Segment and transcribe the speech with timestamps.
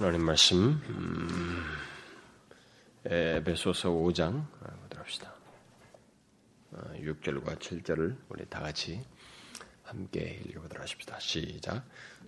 [0.00, 1.64] 하나님 말씀 음,
[3.04, 4.44] 에베소서 5장
[4.82, 5.34] 보도록 합시다.
[6.72, 9.00] 6절과 어, 7절을 우리 다 같이
[9.82, 11.18] 함께 읽어보도록 하십시다.
[11.18, 11.82] 시작.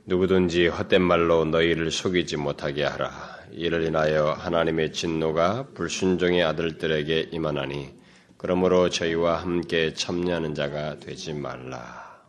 [0.04, 3.38] 누구든지 헛된 말로 너희를 속이지 못하게 하라.
[3.52, 7.94] 이를 인하여 하나님의 진노가 불순종의 아들들에게 임하나니
[8.36, 12.20] 그러므로 저희와 함께 참여하는 자가 되지 말라.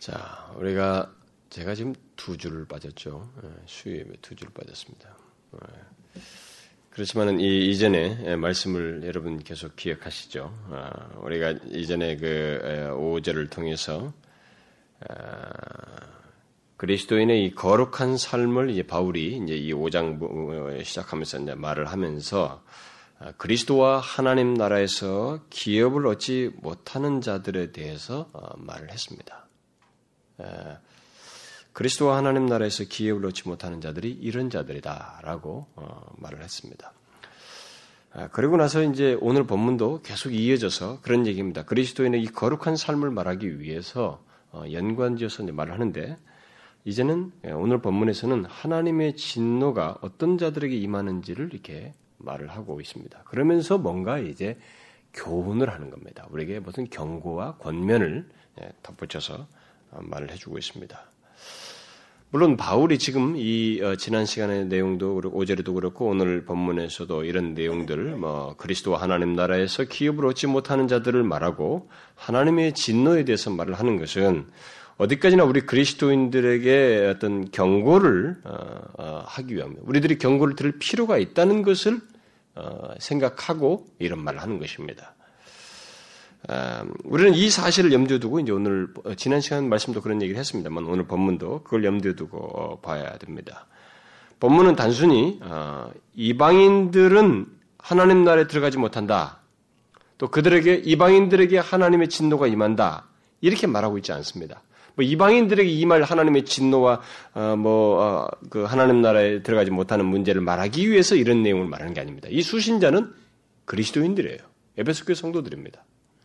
[0.00, 1.13] 자, 우리가
[1.54, 3.30] 제가 지금 두 줄 빠졌죠.
[3.44, 5.16] 예, 수요일에 두 줄 빠졌습니다.
[5.54, 6.20] 예.
[6.90, 10.52] 그렇지만은 이 이전에 말씀을 여러분 계속 기억하시죠.
[10.70, 12.58] 아, 우리가 이전에 그
[12.98, 14.12] 5절을 통해서
[15.08, 15.52] 아,
[16.76, 22.64] 그리스도인의 이 거룩한 삶을 이제 바울이 이제 이 5장 시작하면서 이제 말을 하면서
[23.20, 29.46] 아, 그리스도와 하나님 나라에서 기업을 얻지 못하는 자들에 대해서 어, 말을 했습니다.
[31.74, 36.92] 그리스도와 하나님 나라에서 기업을 얻지 못하는 자들이 이런 자들이다라고 어, 말을 했습니다.
[38.12, 41.64] 아, 그리고 나서 이제 오늘 본문도 계속 이어져서 그런 얘기입니다.
[41.64, 46.16] 그리스도인의 이 거룩한 삶을 말하기 위해서 어, 연관지어서 말을 하는데
[46.84, 53.24] 이제는 예, 오늘 본문에서는 하나님의 진노가 어떤 자들에게 임하는지를 이렇게 말을 하고 있습니다.
[53.24, 54.58] 그러면서 뭔가 이제
[55.12, 56.26] 교훈을 하는 겁니다.
[56.30, 58.28] 우리에게 무슨 경고와 권면을
[58.60, 59.48] 예, 덧붙여서
[59.90, 61.13] 어, 말을 해주고 있습니다.
[62.34, 68.16] 물론 바울이 지금 이 어, 지난 시간의 내용도 그렇고 오절에도 그렇고 오늘 본문에서도 이런 내용들
[68.16, 74.48] 뭐 그리스도와 하나님 나라에서 기업을 얻지 못하는 자들을 말하고 하나님의 진노에 대해서 말을 하는 것은
[74.96, 82.00] 어디까지나 우리 그리스도인들에게 어떤 경고를 어, 어, 하기 위함 우리들이 경고를 들을 필요가 있다는 것을
[82.56, 85.14] 어, 생각하고 이런 말을 하는 것입니다.
[86.48, 91.06] 아, 우리는 이 사실을 염두에 두고 이제 오늘 지난 시간 말씀도 그런 얘기를 했습니다만 오늘
[91.06, 93.66] 본문도 그걸 염두에 두고 봐야 됩니다.
[94.40, 97.46] 본문은 단순히 어, 이방인들은
[97.78, 99.38] 하나님 나라에 들어가지 못한다.
[100.18, 103.06] 또 그들에게 이방인들에게 하나님의 진노가 임한다.
[103.40, 104.62] 이렇게 말하고 있지 않습니다.
[104.96, 107.00] 뭐 이방인들에게 이 말 하나님의 진노와
[107.34, 112.28] 어, 뭐그 어, 하나님 나라에 들어가지 못하는 문제를 말하기 위해서 이런 내용을 말하는 게 아닙니다.
[112.30, 113.12] 이 수신자는
[113.64, 114.38] 그리스도인들이에요.
[114.76, 115.82] 에베소 교회 성도들입니다.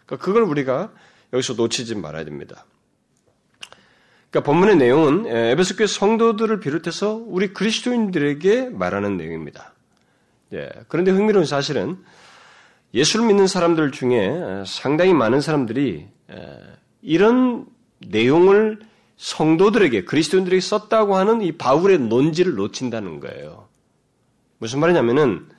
[0.10, 0.92] 그러니까 그걸 우리가
[1.34, 2.66] 여기서 놓치지 말아야 됩니다.
[4.32, 9.74] 그러니까 본문의 내용은 에베소 교회 성도들을 비롯해서 우리 그리스도인들에게 말하는 내용입니다.
[10.54, 12.04] 예, 그런데 흥미로운 사실은
[12.96, 16.08] 예수를 믿는 사람들 중에 상당히 많은 사람들이
[17.04, 17.68] 이런
[18.00, 18.80] 내용을
[19.18, 23.68] 성도들에게 그리스도인들에게 썼다고 하는 이 바울의 논지를 놓친다는 거예요.
[24.58, 25.50] 무슨 말이냐면은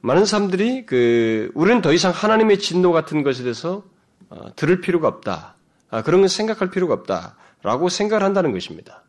[0.00, 3.84] 많은 사람들이 그 우리는 더 이상 하나님의 진노 같은 것에 대해서
[4.30, 5.56] 어, 들을 필요가 없다.
[5.90, 9.02] 아, 그런 건 생각할 필요가 없다라고 생각을 한다는 것입니다.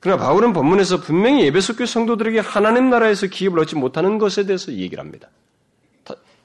[0.00, 4.80] 그러나 바울은 본문에서 분명히 예배소 교 성도들에게 하나님 나라에서 기업을 얻지 못하는 것에 대해서 이
[4.80, 5.28] 얘기를 합니다.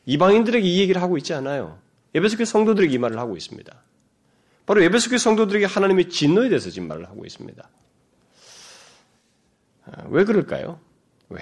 [0.06, 1.80] 이방인들에게 이 얘기를 하고 있지 않아요.
[2.14, 3.74] 예배소 교 성도들에게 이 말을 하고 있습니다.
[4.68, 7.68] 바로 예배소 교 성도들에게 하나님의 진노에 대해서 지금 말을 하고 있습니다.
[9.86, 10.80] 아, 왜 그럴까요?
[11.30, 11.42] 왜?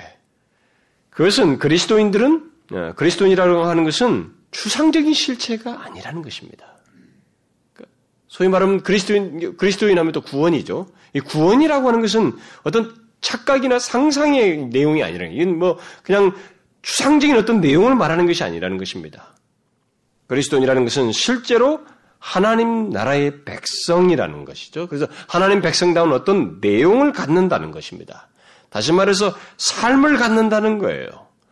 [1.15, 6.65] 그것은 그리스도인들은 어, 그리스도인이라고 하는 것은 추상적인 실체가 아니라는 것입니다.
[7.73, 7.85] 그
[8.27, 10.87] 소위 말하면 그리스도인 그리스도인 하면 또 구원이죠.
[11.13, 12.33] 이 구원이라고 하는 것은
[12.63, 16.35] 어떤 착각이나 상상의 내용이 아니라 이건 뭐 그냥
[16.81, 19.35] 추상적인 어떤 내용을 말하는 것이 아니라는 것입니다.
[20.27, 21.85] 그리스도인이라는 것은 실제로
[22.19, 24.87] 하나님 나라의 백성이라는 것이죠.
[24.87, 28.27] 그래서 하나님 백성다운 어떤 내용을 갖는다는 것입니다.
[28.75, 31.07] 다시 말해서 삶을 갖는다는 거예요.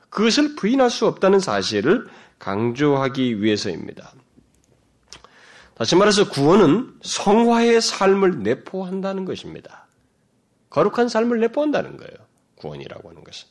[0.10, 2.06] 그것을 부인할 수 없다는 사실을
[2.38, 4.12] 강조하기 위해서입니다.
[5.74, 9.88] 다시 말해서 구원은 성화의 삶을 내포한다는 것입니다.
[10.70, 12.14] 거룩한 삶을 내포한다는 거예요.
[12.56, 13.48] 구원이라고 하는 것은.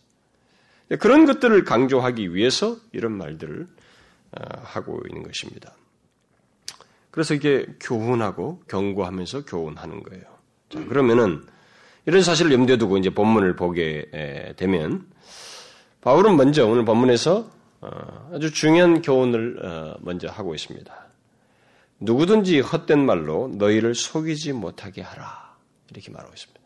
[1.00, 3.66] 그런 것들을 강조하기 위해서 이런 말들을
[4.32, 5.72] 어, 하고 있는 것입니다.
[7.10, 10.24] 그래서 이게 교훈하고 경고하면서 교훈하는 거예요.
[10.68, 11.46] 자, 그러면은
[12.06, 15.06] 이런 사실을 염두에 두고 이제 본문을 보게 되면
[16.00, 17.50] 바울은 먼저 오늘 본문에서
[17.82, 21.06] 어, 아주 중요한 교훈을 어, 먼저 하고 있습니다.
[21.98, 25.56] 누구든지 헛된 말로 너희를 속이지 못하게 하라.
[25.90, 26.60] 이렇게 말하고 있습니다.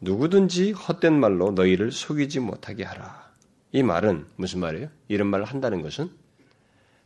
[0.00, 3.30] 누구든지 헛된 말로 너희를 속이지 못하게 하라.
[3.70, 4.88] 이 말은 무슨 말이에요?
[5.08, 6.10] 이런 말을 한다는 것은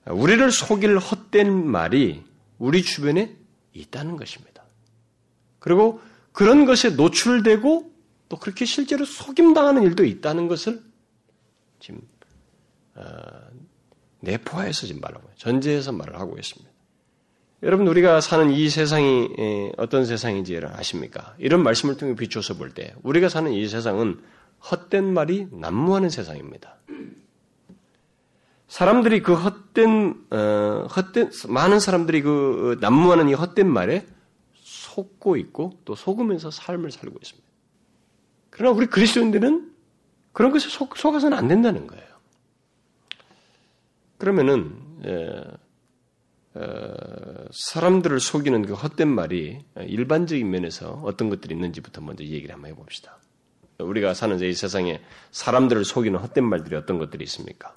[0.06, 2.25] 우리를 속일 헛된 말이
[2.58, 3.37] 우리 주변에
[3.75, 4.64] 있다는 것입니다.
[5.58, 6.00] 그리고
[6.37, 7.91] 그런 것에 노출되고
[8.29, 10.83] 또 그렇게 실제로 속임당하는 일도 있다는 것을
[11.81, 12.03] 지금
[12.94, 13.03] 어,
[14.21, 16.71] 내포하에서 지금 말하고 전제해서 말을 하고 있습니다.
[17.62, 21.35] 여러분 우리가 사는 이 세상이 어떤 세상인지 아십니까?
[21.38, 24.21] 이런 말씀을 통해 비춰서 볼 때 우리가 사는 이 세상은
[24.71, 26.77] 헛된 말이 난무하는 세상입니다.
[28.69, 34.06] 사람들이 그 헛된 어, 헛된 많은 사람들이 그 난무하는 이 헛된 말에
[34.96, 37.46] 속고 있고 또 속으면서 삶을 살고 있습니다.
[38.50, 39.75] 그러나 우리 그리스도인들은
[40.32, 42.06] 그런 것에 속, 속아서는 안 된다는 거예요.
[44.16, 45.44] 그러면은 에,
[46.54, 46.94] 어,
[47.52, 53.19] 사람들을 속이는 그 헛된 말이 일반적인 면에서 어떤 것들이 있는지부터 먼저 얘기를 한번 해봅시다.
[53.78, 55.02] 우리가 사는 이 세상에
[55.32, 57.75] 사람들을 속이는 헛된 말들이 어떤 것들이 있습니까?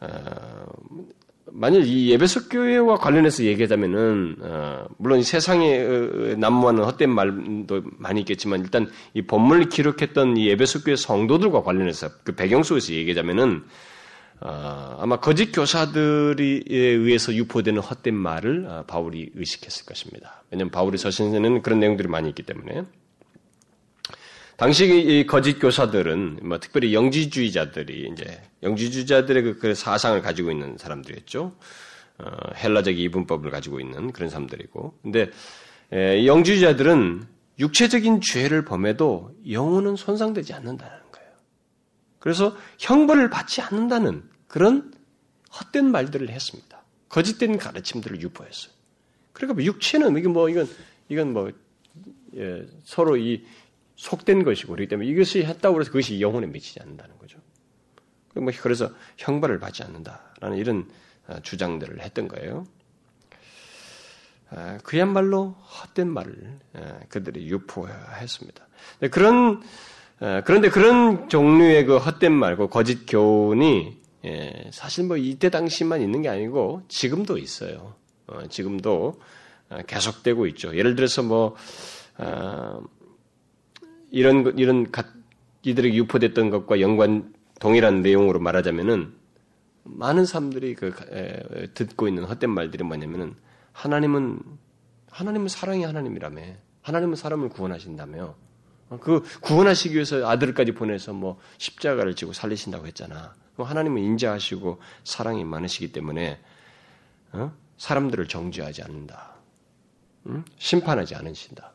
[0.00, 0.66] 어,
[1.50, 8.20] 만일 이 예배석 교회와 관련해서 얘기하자면은 어, 물론 이 세상에 어, 난무하는 헛된 말도 많이
[8.20, 13.64] 있겠지만 일단 이 본문을 기록했던 이 예배석 교회 성도들과 관련해서 그 배경 속에서 얘기하자면은
[14.40, 20.42] 어, 아마 거짓 교사들에 의해서 유포되는 헛된 말을 어, 바울이 의식했을 것입니다.
[20.50, 22.84] 왜냐하면 바울의 서신에는 그런 내용들이 많이 있기 때문에
[24.62, 31.52] 당시 이 거짓 교사들은 뭐 특별히 영지주의자들이 이제 영지주의자들의 그, 그 사상을 가지고 있는 사람들이었죠.
[32.18, 35.30] 어, 헬라적 이분법을 가지고 있는 그런 사람들이고, 근데
[35.92, 37.26] 에, 영지주의자들은
[37.58, 41.30] 육체적인 죄를 범해도 영혼은 손상되지 않는다는 거예요.
[42.20, 44.94] 그래서 형벌을 받지 않는다는 그런
[45.58, 46.84] 헛된 말들을 했습니다.
[47.08, 48.72] 거짓된 가르침들을 유포했어요.
[49.32, 50.68] 그러니까 뭐 육체는 이게 뭐 이건
[51.08, 51.50] 이건 뭐
[52.36, 53.44] 예, 서로 이
[54.02, 57.38] 속된 것이고 그렇기 때문에 이것이 했다고 해서 그것이 영혼에 미치지 않는다는 거죠.
[58.34, 60.90] 뭐 그래서 형벌을 받지 않는다라는 이런
[61.28, 62.66] 아, 주장들을 했던 거예요.
[64.50, 68.66] 아, 그야말로 헛된 말을 아, 그들이 유포했습니다.
[69.12, 69.62] 그런
[70.44, 76.22] 그런데 그런 종류의 그 헛된 말, 그 거짓 교훈이 예, 사실 뭐 이때 당시만 있는
[76.22, 77.94] 게 아니고 지금도 있어요.
[78.28, 79.20] 어, 지금도
[79.68, 80.76] 어, 계속되고 있죠.
[80.76, 81.56] 예를 들어서 뭐
[82.18, 82.80] 어,
[84.12, 84.86] 이런 이런
[85.62, 89.14] 이들에게 유포됐던 것과 연관 동일한 내용으로 말하자면은
[89.84, 93.34] 많은 사람들이 그 에, 듣고 있는 헛된 말들이 뭐냐면은
[93.72, 94.40] 하나님은
[95.10, 96.42] 하나님은 사랑의 하나님이라며
[96.82, 98.34] 하나님은 사람을 구원하신다며
[99.00, 103.34] 그 구원하시기 위해서 아들까지 보내서 뭐 십자가를 지고 살리신다고 했잖아.
[103.56, 106.38] 하나님은 인자하시고 사랑이 많으시기 때문에
[107.32, 107.52] 어?
[107.78, 109.36] 사람들을 정죄하지 않는다.
[110.26, 110.44] 응?
[110.58, 111.72] 심판하지 않으신다.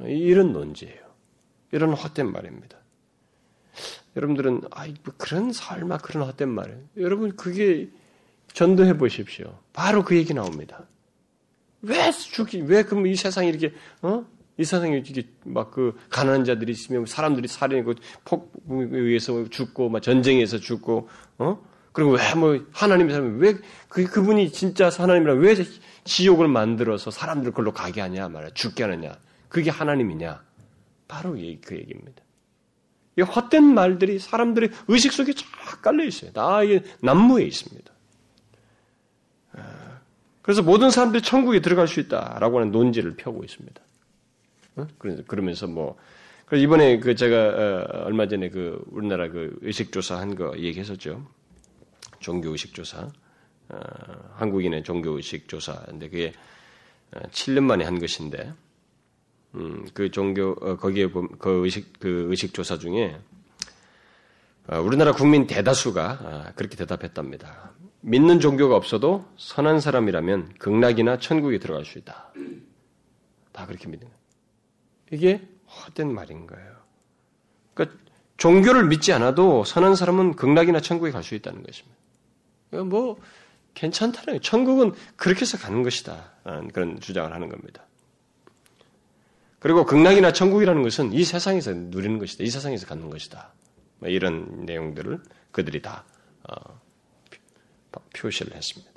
[0.00, 1.03] 이런 논지예요.
[1.74, 2.78] 이런 헛된 말입니다.
[4.16, 6.78] 여러분들은 아이 뭐 그런 설마 그런 헛된 말.
[6.96, 7.88] 여러분 그게
[8.52, 9.58] 전도해 보십시오.
[9.72, 10.84] 바로 그 얘기 나옵니다.
[11.82, 14.24] 왜 죽이 왜 그럼 이 세상이 이렇게 어?
[14.56, 17.94] 이 세상에 이게 막 그 가난한 자들이 있으면 사람들이 살인이고
[18.24, 18.46] 폭에
[18.92, 21.60] 의해서 죽고 막 전쟁에서 죽고 어
[21.92, 25.56] 그리고 왜 뭐 하나님의 사람이 왜그 그분이 진짜 하나님이라 왜
[26.04, 29.16] 지옥을 만들어서 사람들 걸로 가게 하냐 말이야 죽게 하느냐
[29.48, 30.40] 그게 하나님이냐
[31.08, 32.22] 바로 그 얘기입니다.
[33.16, 35.44] 이 헛된 말들이 사람들의 의식 속에 쫙
[35.82, 36.32] 깔려 있어요.
[36.32, 37.92] 다 이게 난무에 있습니다.
[39.52, 40.00] 아,
[40.42, 43.80] 그래서 모든 사람들이 천국에 들어갈 수 있다라고 하는 논지를 펴고 있습니다.
[44.76, 44.86] 어?
[45.28, 45.96] 그러면서 뭐
[46.52, 51.24] 이번에 그 제가 어, 얼마 전에 그 우리나라 그 의식 조사 한 거 얘기했었죠.
[52.18, 53.08] 종교 의식 조사.
[53.68, 53.78] 어,
[54.34, 56.32] 한국인의 종교 의식 조사인데 그게
[57.30, 58.52] 7년 만에 한 것인데
[59.54, 61.08] 음, 그 종교 어, 거기에
[61.38, 63.18] 그 의식 그 의식 조사 중에
[64.66, 67.72] 어, 우리나라 국민 대다수가 아, 그렇게 대답했답니다.
[68.00, 72.32] 믿는 종교가 없어도 선한 사람이라면 극락이나 천국에 들어갈 수 있다.
[73.52, 74.18] 다 그렇게 믿는 거예요.
[75.12, 76.74] 이게 헛된 말인 거예요.
[77.72, 77.98] 그러니까
[78.36, 81.96] 종교를 믿지 않아도 선한 사람은 극락이나 천국에 갈 수 있다는 것입니다.
[82.84, 83.18] 뭐
[83.74, 84.40] 괜찮다는 거예요.
[84.40, 86.32] 천국은 그렇게 해서 가는 것이다.
[86.72, 87.86] 그런 주장을 하는 겁니다.
[89.64, 92.44] 그리고 극락이나 천국이라는 것은 이 세상에서 누리는 것이다.
[92.44, 93.50] 이 세상에서 갖는 것이다.
[93.98, 96.04] 뭐 이런 내용들을 그들이 다
[96.42, 96.78] 어,
[98.14, 98.92] 표시를 했습니다.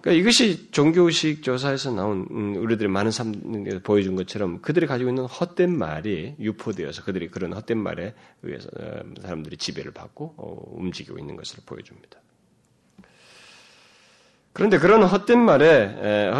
[0.00, 5.76] 그러니까 이것이 종교의식 조사에서 나온 음, 우리들이 많은 사람들이 보여준 것처럼 그들이 가지고 있는 헛된
[5.76, 11.58] 말이 유포되어서 그들이 그런 헛된 말에 의해서 어, 사람들이 지배를 받고 어, 움직이고 있는 것을
[11.66, 12.18] 보여줍니다.
[14.54, 16.30] 그런데 그런 헛된 말에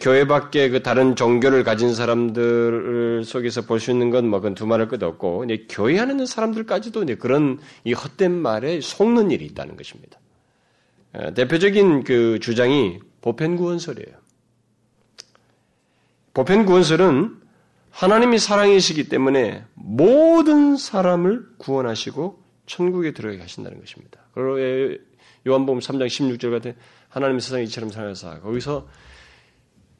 [0.00, 4.86] 교회 밖에 그 다른 종교를 가진 사람들 속에서 볼 수 있는 건 뭐 그건 두말할
[4.88, 10.20] 것도 없고 교회 안에 있는 사람들까지도 그런 이 헛된 말에 속는 일이 있다는 것입니다.
[11.34, 14.16] 대표적인 그 주장이 보편구원설이에요.
[16.34, 17.38] 보편구원설은
[17.90, 24.20] 하나님이 사랑이시기 때문에 모든 사람을 구원하시고 천국에 들어가게 하신다는 것입니다.
[25.46, 26.76] 요한복음 3장 16절 같은
[27.08, 28.88] 하나님의 세상에 이처럼 살아서 거기서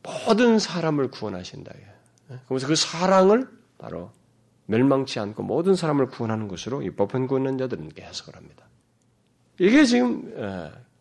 [0.03, 1.73] 모든 사람을 구원하신다.
[2.47, 4.13] 그래서 그 사랑을 바로
[4.67, 8.67] 멸망치 않고 모든 사람을 구원하는 것으로 이 법한 구원한 자들은 해석을 합니다.
[9.59, 10.33] 이게 지금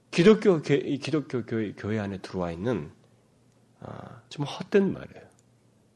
[0.09, 2.89] 기독교 기독교 교회, 교회 안에 들어와 있는
[4.29, 5.27] 좀 헛된 말이에요.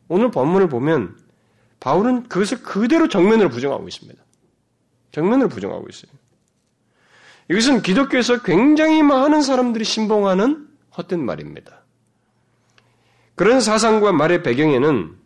[0.09, 1.17] 오늘 본문을 보면
[1.79, 4.21] 바울은 그것을 그대로 정면으로 부정하고 있습니다.
[5.11, 6.11] 정면으로 부정하고 있어요.
[7.49, 10.67] 이것은 기독교에서 굉장히 많은 사람들이 신봉하는
[10.97, 11.81] 헛된 말입니다.
[13.35, 15.21] 그런 사상과 말의 배경에는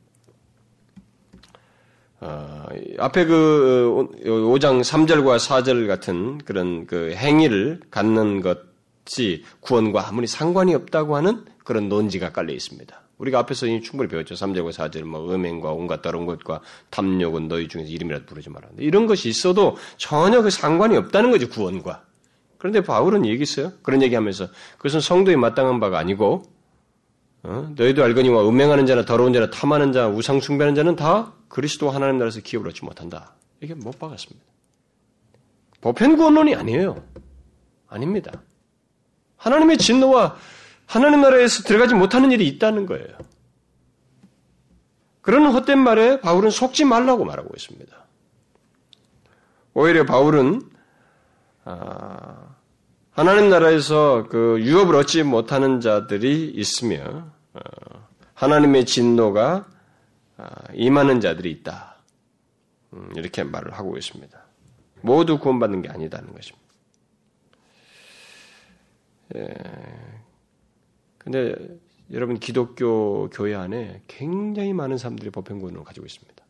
[2.22, 2.65] 어,
[2.98, 11.15] 앞에 그 5장 3절과 4절 같은 그런 그 행위를 갖는 것이 구원과 아무리 상관이 없다고
[11.15, 13.05] 하는 그런 논지가 깔려 있습니다.
[13.17, 14.36] 우리가 앞에서 충분히 배웠죠.
[14.36, 18.67] 3절과 4절, 뭐, 음행과 온갖 다른 것과 탐욕은 너희 중에서 이름이라도 부르지 마라.
[18.77, 22.03] 이런 것이 있어도 전혀 그 상관이 없다는 거죠, 구원과.
[22.57, 23.72] 그런데 바울은 얘기했어요.
[23.84, 26.43] 그런 얘기하면서 그것은 성도에 마땅한 바가 아니고,
[27.43, 27.72] 어?
[27.75, 32.41] 너희도 알거니와 음행하는 자나 더러운 자나 탐하는 자, 우상 숭배하는 자는 다 그리스도 하나님 나라에서
[32.41, 33.36] 기업을 얻지 못한다.
[33.62, 34.43] 이게 못 박았습니다.
[35.79, 37.03] 보편 구원론이 아니에요.
[37.88, 38.31] 아닙니다.
[39.38, 40.36] 하나님의 진노와
[40.86, 43.08] 하나님 나라에서 들어가지 못하는 일이 있다는 거예요.
[45.22, 48.06] 그런 헛된 말에 바울은 속지 말라고 말하고 있습니다.
[49.74, 50.62] 오히려 바울은
[51.65, 52.56] 아,
[53.12, 57.60] 하나님 나라에서 그 유업을 얻지 못하는 자들이 있으며 어,
[58.36, 59.68] 하나님의 진노가
[60.38, 61.96] 아, 임하는 자들이 있다.
[62.94, 64.46] 음, 이렇게 말을 하고 있습니다.
[65.01, 66.65] 모두 구원받는 게 아니다는 것입니다.
[71.27, 71.79] 예, 근데
[72.12, 76.46] 여러분 기독교 교회 안에 굉장히 많은 사람들이 보편권을 가지고 있습니다.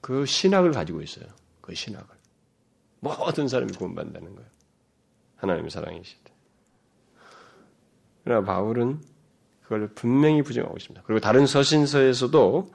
[0.00, 1.26] 그 신학을 가지고 있어요.
[1.60, 2.06] 그 신학을.
[3.00, 4.50] 모든 사람이 구원받는다는 거예요.
[5.36, 6.32] 하나님의 사랑이시대.
[8.24, 9.00] 그러나 바울은
[9.62, 11.02] 그걸 분명히 부정하고 있습니다.
[11.06, 12.72] 그리고 다른 서신서에서도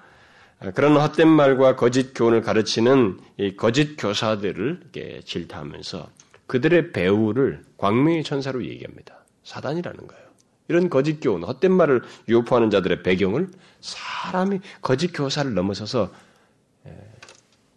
[0.75, 4.91] 그런 헛된 말과 거짓 교훈을 가르치는 이 거짓 교사들을
[5.25, 6.09] 질타하면서
[6.47, 9.25] 그들의 배우를 광명의 천사로 얘기합니다.
[9.43, 10.22] 사단이라는 거예요.
[10.67, 13.49] 이런 거짓 교훈, 헛된 말을 유포하는 자들의 배경을
[13.81, 16.11] 사람이 거짓 교사를 넘어서서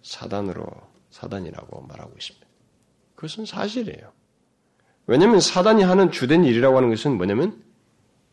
[0.02, 0.66] 사단으로
[1.10, 2.46] 사단이라고 말하고 있습니다.
[3.16, 4.12] 그것은 사실이에요.
[5.06, 7.62] 왜냐하면 사단이 하는 주된 일이라고 하는 것은 뭐냐면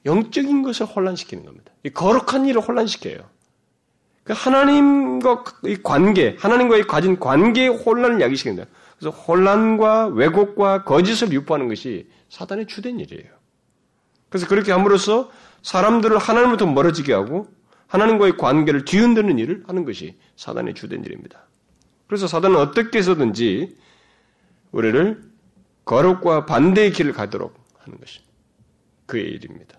[0.05, 1.71] 영적인 것을 혼란시키는 겁니다.
[1.83, 3.17] 이 거룩한 일을 혼란시켜요.
[4.23, 8.67] 그 하나님과 이 관계, 하나님과의 가진 관계의 혼란을 야기시킵니다.
[8.97, 13.42] 그래서 혼란과 왜곡과 거짓을 유포하는 것이 사단의 주된 일이에요.
[14.33, 15.29] 그래서 그렇게 함으로써
[15.61, 17.49] 사람들을 하나님부터 멀어지게 하고
[17.85, 21.45] 하나님과의 관계를 뒤흔드는 일을 하는 것이 사단의 주된 일입니다.
[22.07, 23.77] 그래서 사단은 어떻게 해서든지
[24.71, 25.21] 우리를
[25.85, 28.21] 거룩과 반대의 길을 가도록 하는 것이
[29.05, 29.77] 그의 일입니다.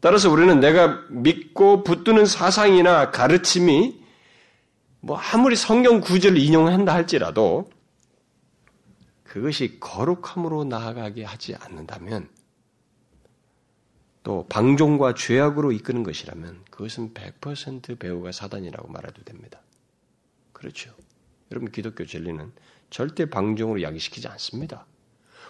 [0.00, 3.98] 따라서 우리는 내가 믿고 붙드는 사상이나 가르침이
[5.00, 7.70] 뭐 아무리 성경 구절을 인용한다 할지라도
[9.22, 12.28] 그것이 거룩함으로 나아가게 하지 않는다면
[14.24, 19.60] 또 방종과 죄악으로 이끄는 것이라면 그것은 100% 배우가 사단이라고 말해도 됩니다.
[20.52, 20.92] 그렇죠.
[21.52, 22.50] 여러분 기독교 진리는
[22.90, 24.86] 절대 방종으로 야기시키지 않습니다.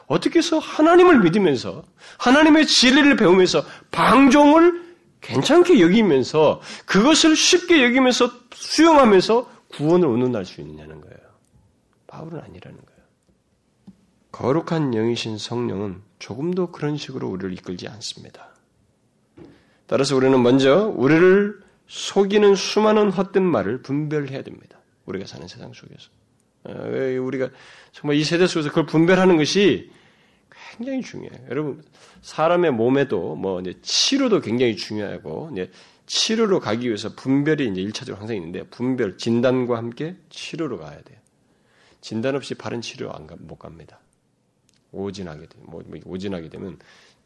[0.06, 1.84] 어떻게 해서 하나님을 믿으면서
[2.18, 4.84] 하나님의 진리를 배우면서 방종을
[5.20, 11.16] 괜찮게 여기면서 그것을 쉽게 여기면서 수용하면서 구원을 얻는할 수 있느냐는 거예요.
[12.08, 13.00] 바울은 아니라는 거예요.
[14.32, 18.53] 거룩한 영이신 성령은 조금도 그런 식으로 우리를 이끌지 않습니다.
[19.86, 24.78] 따라서 우리는 먼저 우리를 속이는 수많은 헛된 말을 분별해야 됩니다.
[25.06, 26.08] 우리가 사는 세상 속에서.
[26.64, 26.72] 어,
[27.20, 27.50] 우리가
[27.92, 29.90] 정말 이 세대 속에서 그걸 분별하는 것이
[30.76, 31.46] 굉장히 중요해요.
[31.50, 31.82] 여러분,
[32.22, 35.70] 사람의 몸에도 뭐 이제 치료도 굉장히 중요하고, 이제
[36.06, 41.18] 치료로 가기 위해서 분별이 이제 1차적으로 항상 있는데, 분별, 진단과 함께 치료로 가야 돼요.
[42.00, 44.00] 진단 없이 바른 치료 안 가, 못 갑니다.
[44.92, 45.58] 오진하게 돼.
[45.60, 46.78] 뭐, 뭐, 오진하게 되면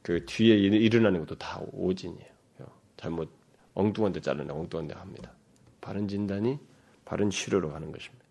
[0.03, 2.38] 그 뒤에 일어나는 것도 다 오진이에요.
[2.99, 3.31] 잘못
[3.75, 5.33] 엉뚱한 데 자르나 엉뚱한 데 합니다.
[5.81, 6.59] 바른 진단이
[7.07, 8.25] 바른 치료로 가는 것입니다.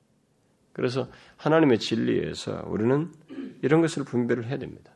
[0.74, 3.12] 그래서 하나님의 진리에서 우리는
[3.64, 4.92] 이런 것을 분별을 해야 됩니다.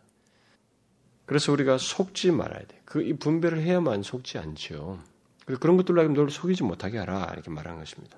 [1.25, 2.79] 그래서 우리가 속지 말아야 돼.
[2.85, 4.99] 그 분별을 해야만 속지 않죠.
[5.45, 8.17] 그런 것들로 하여금 너를 속이지 못하게 하라 이렇게 말하는 것입니다.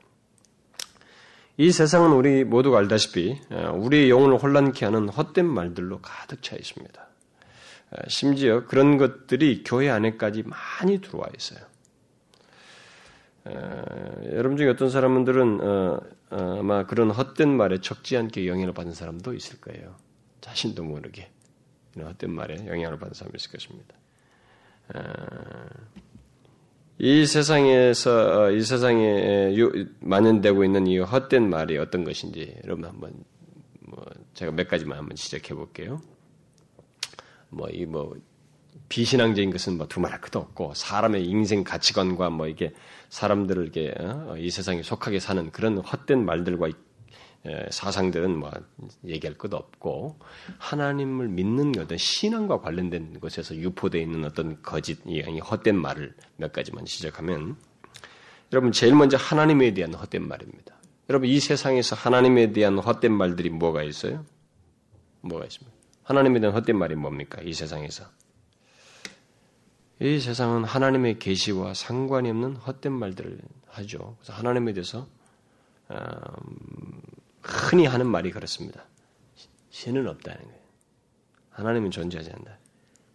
[1.55, 7.07] 이 세상은 우리 모두가 알다시피 어, 우리의 영혼을 혼란케 하는 헛된 말들로 가득 차 있습니다.
[7.93, 11.59] 어, 심지어 그런 것들이 교회 안에까지 많이 들어와 있어요.
[13.45, 13.83] 어,
[14.31, 19.62] 여러분 중에 어떤 사람들은 어, 아마 그런 헛된 말에 적지 않게 영향을 받은 사람도 있을
[19.62, 19.95] 거예요.
[20.41, 21.29] 자신도 모르게
[21.95, 23.95] 이런 헛된 말에 영향을 받은 사람이 있을 것입니다.
[26.97, 29.53] 이 세상에서 이 세상에
[30.00, 33.13] 만연되고 있는 이 헛된 말이 어떤 것인지 여러분 한번
[33.81, 36.01] 뭐 제가 몇 가지만 한번 지적해 볼게요.
[37.53, 38.17] 뭐 이뭐 뭐
[38.89, 42.74] 비신앙적인 것은 뭐 두말할 것도 없고 사람의 인생 가치관과 뭐 이게
[43.10, 44.36] 사람들을 이게 어?
[44.38, 46.69] 이 세상에 속하게 사는 그런 헛된 말들과
[47.72, 48.51] 사상들은 뭐
[49.05, 50.17] 얘기할 것도 없고
[50.60, 56.86] 하나님을 믿는 어떤 신앙과 관련된 것에서 유포되어 있는 어떤 거짓, 이 헛된 말을 몇 가지만
[56.86, 57.57] 지적하면
[58.53, 60.75] 여러분 제일 먼저 하나님에 대한 헛된 말입니다.
[61.10, 64.24] 여러분 이 세상에서 하나님에 대한 헛된 말들이 뭐가 있어요?
[65.22, 65.73] 뭐가 있습니까?
[66.03, 67.41] 하나님에 대한 헛된 말이 뭡니까?
[67.41, 68.05] 이 세상에서
[70.01, 74.17] 이 세상은 하나님의 계시와 상관이 없는 헛된 말들을 하죠.
[74.19, 75.07] 그래서 하나님에 대해서
[75.91, 77.01] 음,
[77.41, 78.86] 흔히 하는 말이 그렇습니다.
[79.69, 80.60] 신은 없다는 거예요.
[81.51, 82.57] 하나님은 존재하지 않는다.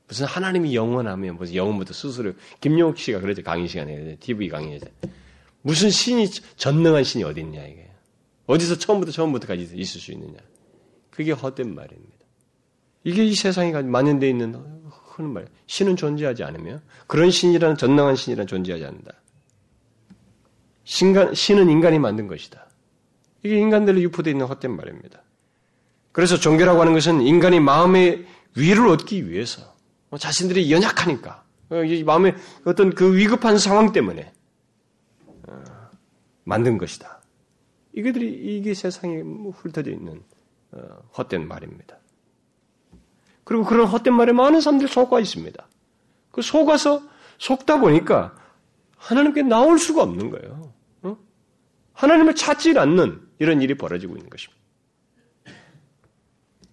[0.06, 4.86] 무슨 하나님이 영원하면 무슨 영원부터 스스로 김용욱 씨가 그러죠 강의 시간에 TV 강의에서
[5.60, 7.90] 무슨 신이 전능한 신이 어디 있냐 이게
[8.46, 10.38] 어디서 처음부터 처음부터까지 있을 수 있느냐
[11.10, 12.17] 그게 헛된 말입니다.
[13.08, 14.54] 이게 이 세상에 만연되어 있는
[15.06, 15.46] 흔한 말.
[15.66, 19.12] 신은 존재하지 않으며 그런 신이라는 전능한 신이라는 존재하지 않는다.
[20.84, 22.66] 신간, 신은 인간이 만든 것이다.
[23.42, 25.22] 이게 인간들로 유포되어 있는 헛된 말입니다.
[26.12, 29.74] 그래서 종교라고 하는 것은 인간이 마음의 위를 얻기 위해서
[30.10, 31.44] 뭐 자신들이 연약하니까
[32.04, 32.34] 마음의
[32.64, 34.32] 어떤 그 위급한 상황 때문에
[35.46, 35.64] 어,
[36.44, 37.22] 만든 것이다.
[37.94, 39.22] 이게들이 이게 세상에
[39.54, 40.22] 훑어져 있는
[40.72, 40.80] 어,
[41.16, 41.97] 헛된 말입니다.
[43.48, 45.66] 그리고 그런 헛된 말에 많은 사람들이 속아 있습니다.
[46.30, 47.00] 그 속아서
[47.38, 48.36] 속다 보니까
[48.98, 50.70] 하나님께 나올 수가 없는 거예요.
[51.00, 51.16] 어?
[51.94, 54.62] 하나님을 찾지 않는 이런 일이 벌어지고 있는 것입니다.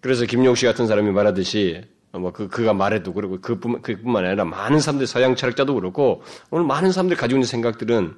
[0.02, 4.82] 그래서 김용 씨 같은 사람이 말하듯이 뭐 그, 그가 말해도 그렇고 그뿐, 그뿐만 아니라 많은
[4.82, 8.18] 사람들 서양 철학자도 그렇고 오늘 많은 사람들이 가지고 있는 생각들은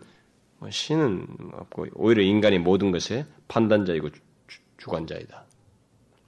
[0.57, 4.09] 뭐 신은 없고 오히려 인간이 모든 것의 판단자이고
[4.77, 5.45] 주, 관자이다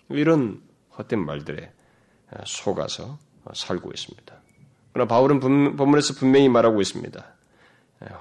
[0.10, 0.62] 이런
[0.95, 1.71] 헛된 말들에
[2.45, 3.17] 속아서
[3.53, 4.35] 살고 있습니다.
[4.93, 7.25] 그러나 바울은 본문에서 분명히 말하고 있습니다.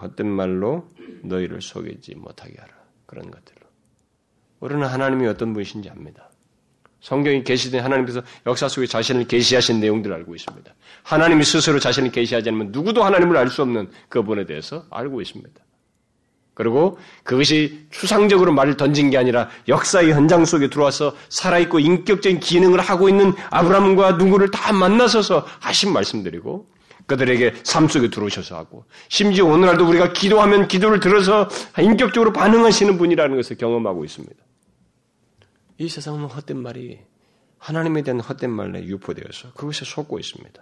[0.03, 0.89] 헛된 말로
[1.23, 2.73] 너희를 속이지 못하게 하라.
[3.07, 3.59] 그런 것들로.
[4.61, 6.31] 우리는 하나님이 어떤 분이신지 압니다.
[7.01, 10.75] 성경이 계시된 하나님께서 역사 속에 자신을 계시하신 내용들을 알고 있습니다.
[11.05, 15.61] 하나님이 스스로 자신을 계시하지 않으면 누구도 하나님을 알 수 없는 그분에 대해서 알고 있습니다.
[16.59, 23.09] 그리고 그것이 추상적으로 말을 던진 게 아니라 역사의 현장 속에 들어와서 살아있고 인격적인 기능을 하고
[23.09, 26.69] 있는 아브라함과 누구를 다 만나서서 하신 말씀드리고
[27.07, 33.57] 그들에게 삶 속에 들어오셔서 하고 심지어 오늘날도 우리가 기도하면 기도를 들어서 인격적으로 반응하시는 분이라는 것을
[33.57, 34.35] 경험하고 있습니다.
[35.79, 36.99] 이 세상은 헛된 말이
[37.59, 40.61] 하나님에 대한 헛된 말에 유포되어서 그것에 속고 있습니다.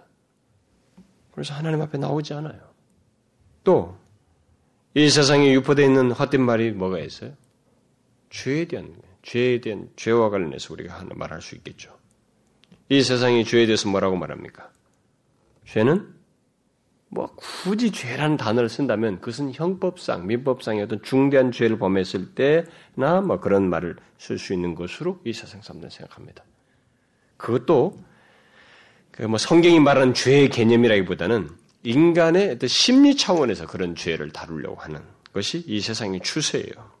[1.31, 2.59] 그래서 하나님 앞에 나오지 않아요.
[3.63, 3.97] 또
[4.97, 7.31] 이 세상에 유포되어 있는 헛된 말이 뭐가 있어요?
[8.31, 11.95] 죄에 대한, 죄에 대한, 죄와 관련해서 우리가 말할 수 있겠죠.
[12.89, 14.71] 이 세상이 죄에 대해서 뭐라고 말합니까?
[15.67, 16.15] 죄는
[17.09, 23.69] 뭐 굳이 죄라는 단어를 쓴다면 그것은 형법상, 민법상의 어떤 중대한 죄를 범했을 때나 뭐 그런
[23.69, 26.43] 말을 쓸 수 있는 것으로 이 세상 사람들은 생각합니다.
[27.37, 27.99] 그것도
[29.11, 35.01] 그 뭐 성경이 말하는 죄의 개념이라기보다는 인간의 어떤 심리 차원에서 그런 죄를 다루려고 하는
[35.33, 36.97] 것이 이 세상의 추세예요.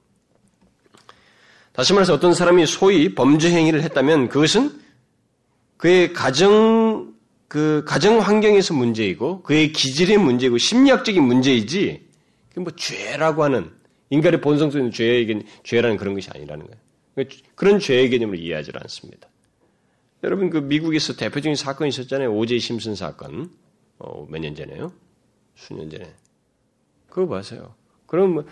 [1.73, 4.81] 다시 말해서 어떤 사람이 소위 범죄 행위를 했다면 그것은
[5.77, 7.13] 그의 가정
[7.47, 12.07] 그 가정 환경에서 문제이고 그의 기질의 문제이고 심리학적인 문제이지
[12.55, 13.71] 뭐 죄라고 하는
[14.09, 16.81] 인간의 본성 속에 죄의 죄라는 그런 것이 아니라는 거예요.
[17.13, 19.27] 그러니까 그런 죄의 개념을 이해하지 않습니다.
[20.23, 22.33] 여러분 그 미국에서 대표적인 사건이 있었잖아요.
[22.33, 23.51] 오제이 심슨 사건.
[23.99, 24.91] 어, 몇 년 전에요?
[25.55, 26.13] 수년 전에.
[27.09, 27.73] 그거 봐세요.
[28.05, 28.45] 그럼 뭐,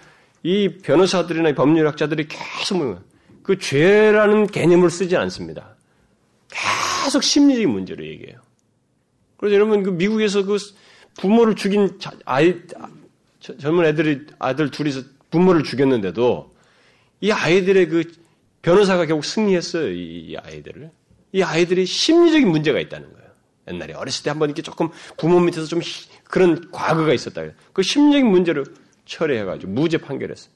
[0.43, 3.01] 이 변호사들이나 법률학자들이 계속 뭐,
[3.43, 5.75] 그 죄라는 개념을 쓰지 않습니다.
[6.49, 8.39] 계속 심리적인 문제로 얘기해요.
[9.37, 10.57] 그래서 여러분 그 미국에서 그
[11.19, 12.55] 부모를 죽인 아이
[13.39, 16.55] 젊은 애들이 아들 둘이서 부모를 죽였는데도
[17.21, 18.11] 이 아이들의 그
[18.63, 19.91] 변호사가 결국 승리했어요.
[19.91, 20.89] 이 아이들을.
[21.33, 23.24] 이 아이들이 심리적인 문제가 있다는 거예요.
[23.67, 25.81] 옛날에 어렸을 때 한번 이렇게 조금 부모 밑에서 좀
[26.23, 27.43] 그런 과거가 있었다.
[27.73, 28.65] 그 심리적인 문제를
[29.05, 30.53] 처리해가지고 무죄 판결했어요.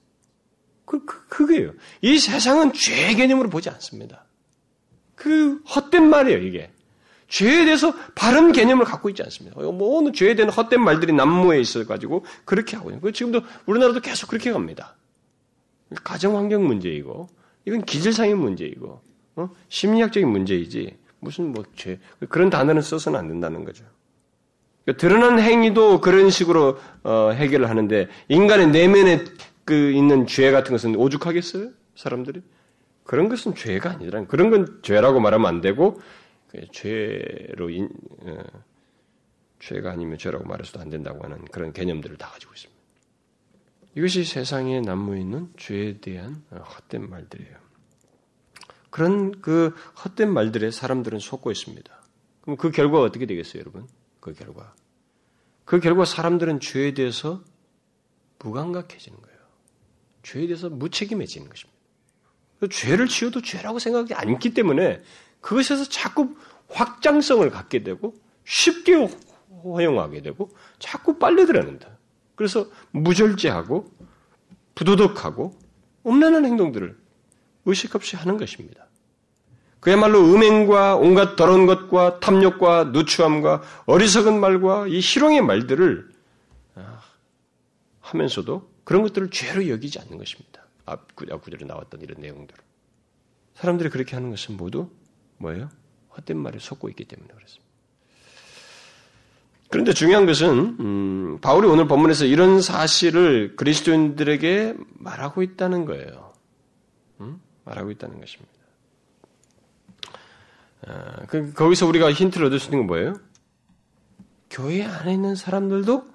[0.86, 1.74] 그, 그, 그게요.
[2.02, 4.26] 이 세상은 죄 개념으로 보지 않습니다.
[5.16, 6.72] 그 헛된 말이에요, 이게.
[7.28, 9.60] 죄에 대해서 바른 개념을 갖고 있지 않습니다.
[9.60, 13.14] 뭐, 죄에 대한 헛된 말들이 난무에 있어가지고 그렇게 하고 있는.
[13.14, 14.96] 지금도 우리나라도 계속 그렇게 갑니다.
[16.04, 17.30] 가정 환경 문제이고,
[17.66, 19.02] 이건 기질상의 문제이고,
[19.36, 19.50] 어?
[19.70, 22.00] 심리학적인 문제이지, 무슨 뭐 죄.
[22.30, 23.86] 그런 단어는 써서는 안 된다는 거죠.
[24.86, 29.24] 그러니까 드러난 행위도 그런 식으로 어, 해결을 하는데 인간의 내면에
[29.66, 31.70] 그 있는 죄 같은 것은 오죽하겠어요?
[31.96, 32.42] 사람들이?
[33.04, 36.00] 그런 것은 죄가 아니라 그런 건 죄라고 말하면 안 되고
[36.72, 37.90] 죄로 인,
[38.22, 38.38] 어,
[39.60, 42.80] 죄가 아니면 죄라고 말해서도 안 된다고 하는 그런 개념들을 다 가지고 있습니다.
[43.96, 47.69] 이것이 세상에 남무 있는 죄에 대한 헛된 말들이에요.
[49.00, 51.90] 그런 그 헛된 말들에 사람들은 속고 있습니다.
[52.42, 53.88] 그럼 그 결과가 어떻게 되겠어요, 여러분?
[54.20, 54.76] 그 결과.
[55.64, 57.42] 그 결과 사람들은 죄에 대해서
[58.40, 59.40] 무감각해지는 거예요.
[60.24, 61.80] 죄에 대해서 무책임해지는 것입니다.
[62.60, 65.02] 그 죄를 지어도 죄라고 생각하지 않기 때문에
[65.40, 66.36] 그것에서 자꾸
[66.68, 69.08] 확장성을 갖게 되고 쉽게
[69.64, 71.88] 허용하게 되고 자꾸 빨려들어는다.
[72.36, 73.90] 그래서 무절제하고
[74.76, 75.58] 부도덕하고
[76.06, 76.98] 음란한 행동들을
[77.64, 78.89] 의식 없이 하는 것입니다.
[79.80, 86.10] 그야말로 음행과 온갖 더러운 것과 탐욕과 누추함과 어리석은 말과 이 희롱의 말들을
[86.76, 87.02] 아,
[88.02, 90.66] 하면서도 그런 것들을 죄로 여기지 않는 것입니다.
[90.86, 92.56] 앞 구절에 나왔던 이런 내용들.
[93.56, 94.90] 사람들이 그렇게 하는 것은 모두
[95.38, 95.70] 뭐예요?
[96.18, 97.70] 헛된 말에 속고 있기 때문에 그렇습니다.
[99.70, 106.34] 그런데 중요한 것은 음, 바울이 오늘 본문에서 이런 사실을 그리스도인들에게 말하고 있다는 거예요.
[107.22, 107.40] 음?
[107.66, 108.59] 말하고 있다는 것입니다.
[110.88, 113.20] 아, 그, 거기서 우리가 힌트를 얻을 수 있는 건 뭐예요?
[114.50, 116.08] 교회 안에 있는 사람들도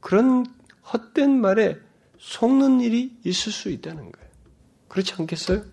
[0.00, 0.46] 그런
[0.92, 1.78] 헛된 말에
[2.18, 4.30] 속는 일이 있을 수 있다는 거예요.
[4.88, 5.64] 그렇지 않겠어요?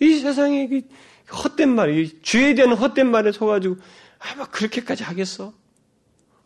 [0.00, 0.68] 이 세상에
[1.30, 3.76] 헛된 말, 이 죄에 대한 헛된 말에 속아가지고
[4.18, 5.52] 아, 막 그렇게까지 하겠어?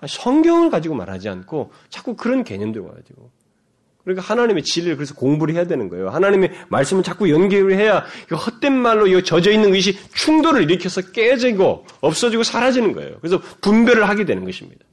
[0.07, 3.31] 성경을 가지고 말하지 않고 자꾸 그런 개념들 와가지고.
[4.09, 6.09] 그러니까 하나님의 진리를 그래서 공부를 해야 되는 거예요.
[6.09, 12.93] 하나님의 말씀을 자꾸 연결을 해야 헛된 말로 젖어 있는 것이 충돌을 일으켜서 깨지고 없어지고 사라지는
[12.93, 13.19] 거예요.
[13.21, 14.85] 그래서 분별을 하게 되는 것입니다.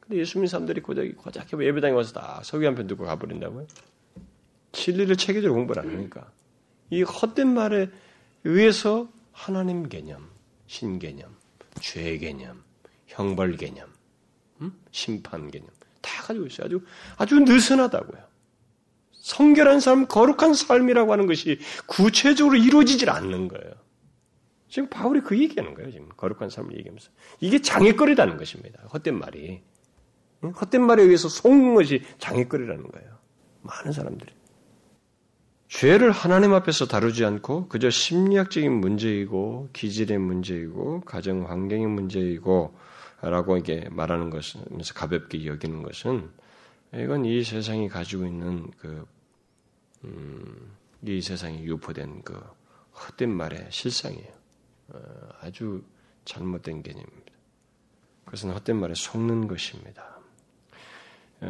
[0.00, 3.66] 근데 예수 님는 사람들이 고작, 고작 예배당에 와서 다 서기 한 편 듣고 가버린다고요?
[4.72, 6.30] 진리를 체계적으로 공부를 안 하니까.
[6.90, 7.88] 이 헛된 말에
[8.44, 10.28] 의해서 하나님 개념,
[10.66, 11.34] 신 개념,
[11.80, 12.62] 죄 개념,
[13.08, 13.88] 형벌 개념,
[14.60, 14.72] 음?
[14.92, 15.68] 심판 개념
[16.00, 16.66] 다 가지고 있어요.
[16.66, 16.80] 아주
[17.16, 18.33] 아주 느슨하다고요.
[19.24, 23.72] 성결한 삶, 거룩한 삶이라고 하는 것이 구체적으로 이루어지질 않는 거예요.
[24.68, 25.90] 지금 바울이 그 얘기하는 거예요.
[25.90, 27.10] 지금 거룩한 삶을 얘기하면서
[27.40, 28.82] 이게 장애거리라는 것입니다.
[28.92, 29.62] 헛된 말이
[30.42, 33.18] 헛된 말에 의해서 속는 것이 장애거리라는 거예요.
[33.62, 34.30] 많은 사람들이.
[35.68, 42.76] 죄를 하나님 앞에서 다루지 않고 그저 심리학적인 문제이고 기질의 문제이고 가정 환경의 문제이고
[43.22, 44.60] 라고 이게 말하는 것은
[44.94, 46.28] 가볍게 여기는 것은
[46.96, 49.04] 이건 이 세상이 가지고 있는 그,
[50.04, 52.40] 음, 이 세상에 유포된 그
[52.92, 54.32] 헛된 말의 실상이에요.
[54.88, 55.00] 어,
[55.40, 55.82] 아주
[56.24, 57.32] 잘못된 개념입니다.
[58.24, 60.18] 그것은 헛된 말에 속는 것입니다.
[61.42, 61.46] 에,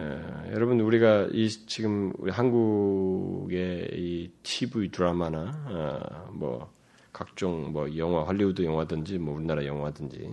[0.52, 6.72] 여러분 우리가 이 지금 우리 한국의 이 TV 드라마나 어, 뭐
[7.12, 10.32] 각종 뭐 영화 할리우드 영화든지 뭐 우리나라 영화든지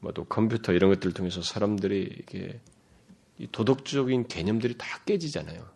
[0.00, 2.60] 뭐 또 컴퓨터 이런 것들을 통해서 사람들이 이게
[3.50, 5.73] 도덕적인 개념들이 다 깨지잖아요.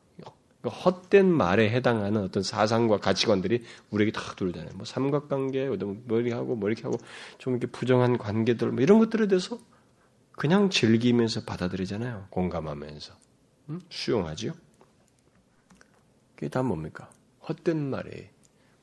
[0.68, 4.72] 그러니까 헛된 말에 해당하는 어떤 사상과 가치관들이 우리에게 다 들어오잖아요.
[4.74, 6.98] 뭐 삼각관계, 뭐 이렇게 하고 뭐 이렇게 하고
[7.38, 9.58] 좀 이렇게 부정한 관계들 뭐 이런 것들에 대해서
[10.32, 12.26] 그냥 즐기면서 받아들이잖아요.
[12.30, 13.14] 공감하면서.
[13.70, 13.80] 음?
[13.90, 14.52] 수용하지요?
[16.36, 17.10] 그게 다 뭡니까?
[17.48, 18.30] 헛된 말에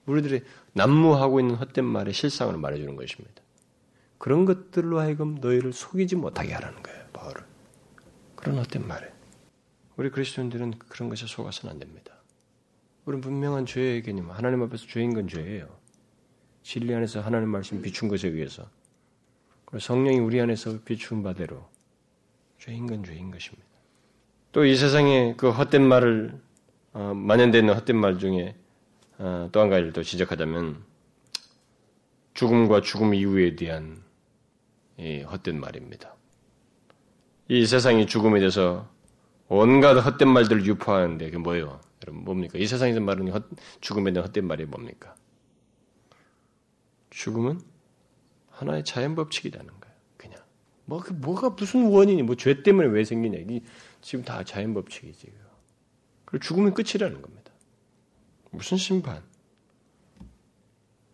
[0.05, 0.43] 우리들이
[0.73, 3.41] 난무하고 있는 헛된 말의 실상을 말해주는 것입니다.
[4.17, 7.43] 그런 것들로 하여금 너희를 속이지 못하게 하라는 거예요, 바울은.
[8.35, 9.14] 그런 헛된 말에.
[9.97, 12.13] 우리 그리스도인들은 그런 것에 속아서는 안 됩니다.
[13.05, 15.67] 우리는 분명한 죄의 개념, 하나님 앞에서 죄인 건 죄예요.
[16.63, 18.69] 진리 안에서 하나님 말씀 비춘 것에 의해서
[19.79, 21.67] 성령이 우리 안에서 비추은 바대로
[22.60, 23.65] 죄인 건 죄인 것입니다.
[24.51, 26.39] 또 이 세상에 그 헛된 말을
[26.93, 28.55] 어, 만연되는 헛된 말 중에
[29.17, 30.81] 어, 또한 가지를 또 지적하자면
[32.34, 34.01] 죽음과 죽음 이후에 대한
[34.97, 36.15] 이 헛된 말입니다.
[37.49, 38.89] 이 세상이 죽음에 대해서
[39.47, 41.79] 온갖 헛된 말들을 유포하는데 그게 뭐예요?
[42.03, 42.58] 여러분 뭡니까?
[42.58, 43.43] 이 세상에서 말하는 헛,
[43.81, 45.15] 죽음에 대한 헛된 말이 뭡니까?
[47.12, 47.62] 죽음은
[48.49, 49.95] 하나의 자연 법칙이라는 거예요.
[50.17, 50.39] 그냥
[50.86, 53.62] 뭐 그 뭐가 무슨 원인이 뭐 죄 때문에 왜 생기냐 이
[54.01, 55.31] 지금 다 자연 법칙이지.
[56.25, 57.51] 그리고 죽으면 끝이라는 겁니다.
[58.51, 59.21] 무슨 심판?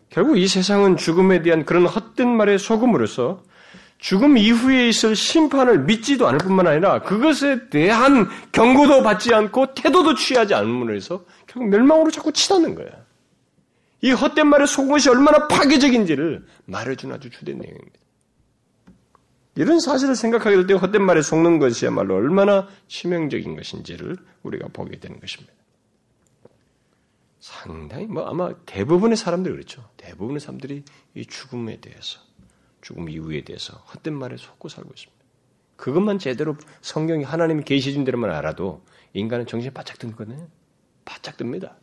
[0.09, 3.43] 결국 이 세상은 죽음에 대한 그런 헛된 말에 속음으로써
[4.01, 10.55] 죽음 이후에 있을 심판을 믿지도 않을 뿐만 아니라 그것에 대한 경고도 받지 않고 태도도 취하지
[10.55, 12.91] 않음으로 해서 결국 멸망으로 자꾸 치닫는 거예요.
[14.01, 17.99] 이 헛된 말에 속은 것이 얼마나 파괴적인지를 말해준 아주 주된 내용입니다.
[19.53, 25.19] 이런 사실을 생각하게 될 때 헛된 말에 속는 것이야말로 얼마나 치명적인 것인지를 우리가 보게 되는
[25.19, 25.53] 것입니다.
[27.39, 29.87] 상당히 뭐 아마 대부분의 사람들이 그렇죠.
[29.97, 30.83] 대부분의 사람들이
[31.13, 32.19] 이 죽음에 대해서
[32.81, 35.25] 죽음 이후에 대해서 헛된 말에 속고 살고 있습니다.
[35.75, 40.47] 그것만 제대로 성경이 하나님이 계시 준 대로만 알아도 인간은 정신이 바짝 든거든요.
[41.05, 41.75] 바짝 듭니다.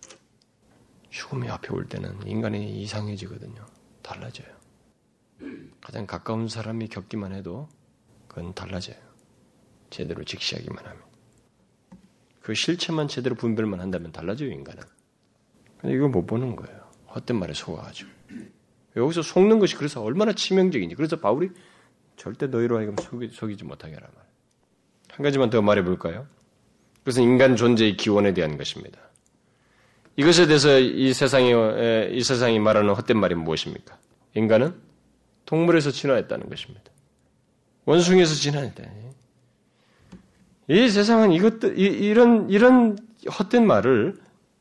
[1.11, 3.67] 죽음이 앞에 올 때는 인간이 이상해지거든요.
[4.03, 4.49] 달라져요.
[5.81, 7.69] 가장 가까운 사람이 겪기만 해도
[8.27, 8.97] 그건 달라져요.
[9.91, 11.03] 제대로 직시하기만 하면.
[12.41, 14.83] 그 실체만 제대로 분별만 한다면 달라져요, 인간은.
[15.79, 16.91] 근데 이거 못 보는 거예요.
[17.15, 18.18] 헛된 말에 속아가지고.
[18.99, 20.95] 여기서 속는 것이 그래서 얼마나 치명적인지.
[20.95, 21.51] 그래서 바울이
[22.17, 24.25] 절대 너희로 하여금 속이, 속이 지 못하게 하라 말.
[25.11, 26.27] 한 가지만 더 말해 볼까요?
[26.99, 28.99] 그것은 인간 존재의 기원에 대한 것입니다.
[30.17, 31.53] 이것에 대해서 이 세상이,
[32.11, 33.97] 이 세상이 말하는 헛된 말이 무엇입니까?
[34.35, 34.75] 인간은
[35.47, 36.91] 동물에서 진화했다는 것입니다.
[37.85, 38.85] 원숭이에서 진화했다.
[40.69, 42.99] 이 세상은 이것들, 이, 런 이런
[43.39, 44.17] 헛된 말을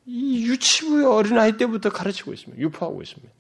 [0.06, 2.62] 이 유치부의 어린아이 때부터 가르치고 있습니다.
[2.62, 3.34] 유포하고 있습니다.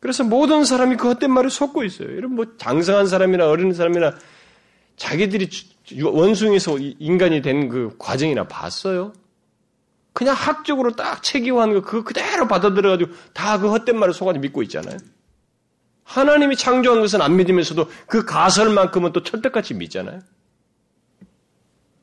[0.00, 2.08] 그래서 모든 사람이 그 헛된 말을 속고 있어요.
[2.10, 4.14] 이런 뭐 장성한 사람이나 어린 사람이나
[4.96, 5.48] 자기들이
[6.02, 9.12] 원숭이에서 인간이 된 그 과정이나 봤어요?
[10.12, 14.96] 그냥 학적으로 딱 체계화한 거 그거 그대로 받아들여가지고 다 그 헛된 말을 속아서 믿고 있잖아요.
[16.04, 20.20] 하나님이 창조한 것은 안 믿으면서도 그 가설만큼은 또 철떡같이 믿잖아요.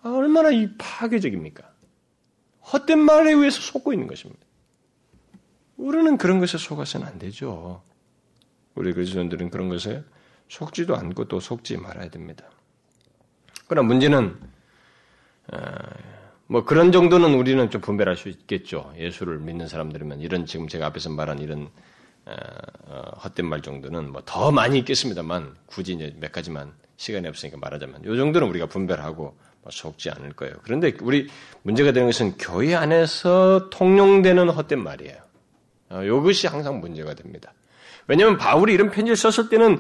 [0.04, 1.64] 아, 얼마나 이 파괴적입니까?
[2.72, 4.47] 헛된 말에 의해서 속고 있는 것입니다.
[5.78, 7.82] 우리는 그런 것에 속아서는 안 되죠.
[8.76, 10.04] 우리 그리스도인들은 그런 것에
[10.50, 12.46] 속지도 않고 또 속지 말아야 됩니다.
[13.68, 14.38] 그러나 문제는
[15.54, 15.58] 어,
[16.48, 18.94] 뭐 그런 정도는 우리는 좀 분별할 수 있겠죠.
[18.98, 21.70] 예수를 믿는 사람들이면 이런 지금 제가 앞에서 말한 이런
[22.26, 22.34] 어,
[22.86, 28.02] 어, 헛된 말 정도는 뭐 더 많이 있겠습니다만 굳이 이제 몇 가지만 시간이 없으니까 말하자면
[28.04, 30.56] 이 정도는 우리가 분별하고 뭐 속지 않을 거예요.
[30.64, 31.28] 그런데 우리
[31.64, 35.27] 문제가 되는 것은 교회 안에서 통용되는 헛된 말이에요.
[35.90, 37.54] 어, 이것이 항상 문제가 됩니다.
[38.08, 39.80] 왜냐하면 바울이 이런 편지를 썼을 때는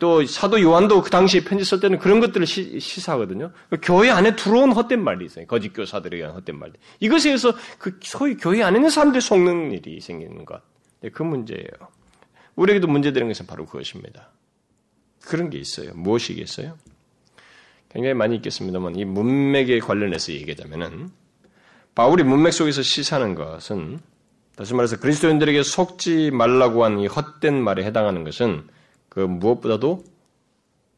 [0.00, 4.72] 또 사도 요한도 그 당시에 편지 쓸 때는 그런 것들을 시, 사하거든요 교회 안에 들어온
[4.72, 5.46] 헛된 말이 있어요.
[5.46, 6.80] 거짓 교사들에 의한 헛된 말들.
[6.98, 10.60] 이것에 의해서 그 소위 교회 안에 있는 사람들이 속는 일이 생기는 것.
[11.00, 11.70] 네, 그 문제예요.
[12.56, 14.30] 우리에게도 문제되는 것은 바로 그것입니다.
[15.24, 15.92] 그런 게 있어요.
[15.94, 16.76] 무엇이겠어요?
[17.90, 21.10] 굉장히 많이 있겠습니다만 이 문맥에 관련해서 얘기하자면은
[21.94, 24.00] 바울이 문맥 속에서 시사하는 것은
[24.60, 28.68] 다시 말해서 그리스도인들에게 속지 말라고 한 이 헛된 말에 해당하는 것은
[29.08, 30.04] 그 무엇보다도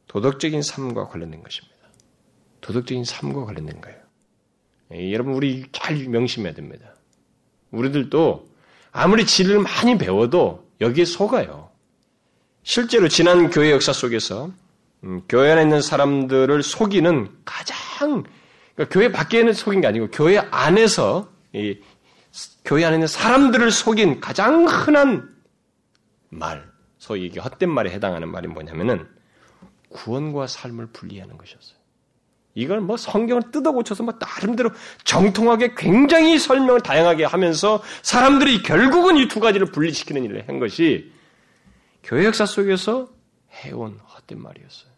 [0.09, 1.77] 도덕적인 삶과 관련된 것입니다.
[2.61, 3.98] 도덕적인 삶과 관련된 거예요.
[4.94, 6.96] 예, 여러분 우리 잘 명심해야 됩니다.
[7.70, 8.48] 우리들도
[8.90, 11.70] 아무리 지를 많이 배워도 여기에 속아요.
[12.64, 14.51] 실제로 지난 교회 역사 속에서
[15.05, 18.25] 음, 교회 안에 있는 사람들을 속이는 가장
[18.75, 21.79] 그러니까 교회 밖에는 속인 게 아니고 교회 안에서 이,
[22.64, 25.34] 교회 안에 있는 사람들을 속인 가장 흔한
[26.30, 29.06] 말, 소위 이게 헛된 말에 해당하는 말이 뭐냐면은
[29.90, 31.76] 구원과 삶을 분리하는 것이었어요.
[32.54, 34.70] 이걸 뭐 성경을 뜯어 고쳐서 뭐 나름대로
[35.04, 41.12] 정통하게 굉장히 설명을 다양하게 하면서 사람들이 결국은 이 두 가지를 분리시키는 일을 한 것이
[42.02, 43.08] 교회 역사 속에서
[43.52, 44.92] 해온 헛된 말이었어요.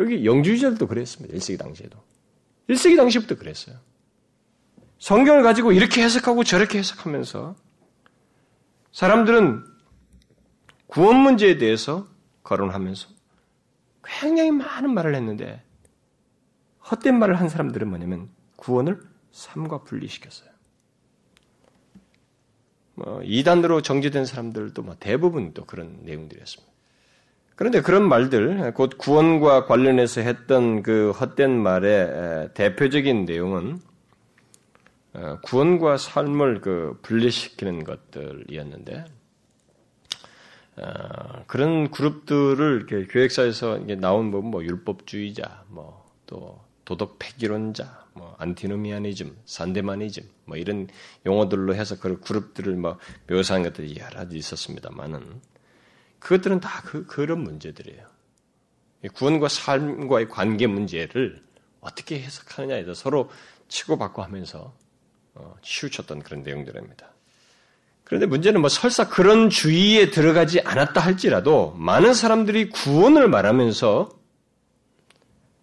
[0.00, 1.36] 여기 영주의자들도 그랬습니다.
[1.36, 1.98] 1세기 당시에도.
[2.70, 3.76] 1세기 당시부터 그랬어요.
[5.02, 7.56] 성경을 가지고 이렇게 해석하고 저렇게 해석하면서
[8.92, 9.64] 사람들은
[10.86, 12.06] 구원 문제에 대해서
[12.44, 13.08] 거론하면서
[14.04, 15.60] 굉장히 많은 말을 했는데
[16.88, 19.00] 헛된 말을 한 사람들은 뭐냐면 구원을
[19.32, 20.48] 삶과 분리시켰어요.
[22.94, 26.72] 뭐 이단으로 정제된 사람들도 뭐 대부분 또 그런 내용들이었습니다.
[27.56, 33.91] 그런데 그런 말들, 곧 구원과 관련해서 했던 그 헛된 말의 대표적인 내용은 어,
[35.42, 39.04] 구원과 삶을 그 분리시키는 것들이었는데
[40.76, 50.56] 어, 그런 그룹들을 교역사에서 나온 뭐 율법주의자, 뭐 또 도덕 폐기론자, 뭐 안티노미아니즘, 산데마니즘, 뭐
[50.56, 50.88] 이런
[51.26, 52.98] 용어들로 해서 그 그룹들을 뭐
[53.28, 55.42] 묘사한 것들이 여러 가지 있었습니다만은
[56.20, 58.06] 그것들은 다 그, 그런 문제들이에요.
[59.12, 61.42] 구원과 삶과의 관계 문제를
[61.80, 63.30] 어떻게 해석하느냐에 대해서 서로
[63.68, 64.74] 치고받고 하면서 어,
[65.62, 67.12] 치우쳤던 그런 내용들입니다.
[68.04, 74.10] 그런데 문제는 뭐 설사 그런 주의에 들어가지 않았다 할지라도 많은 사람들이 구원을 말하면서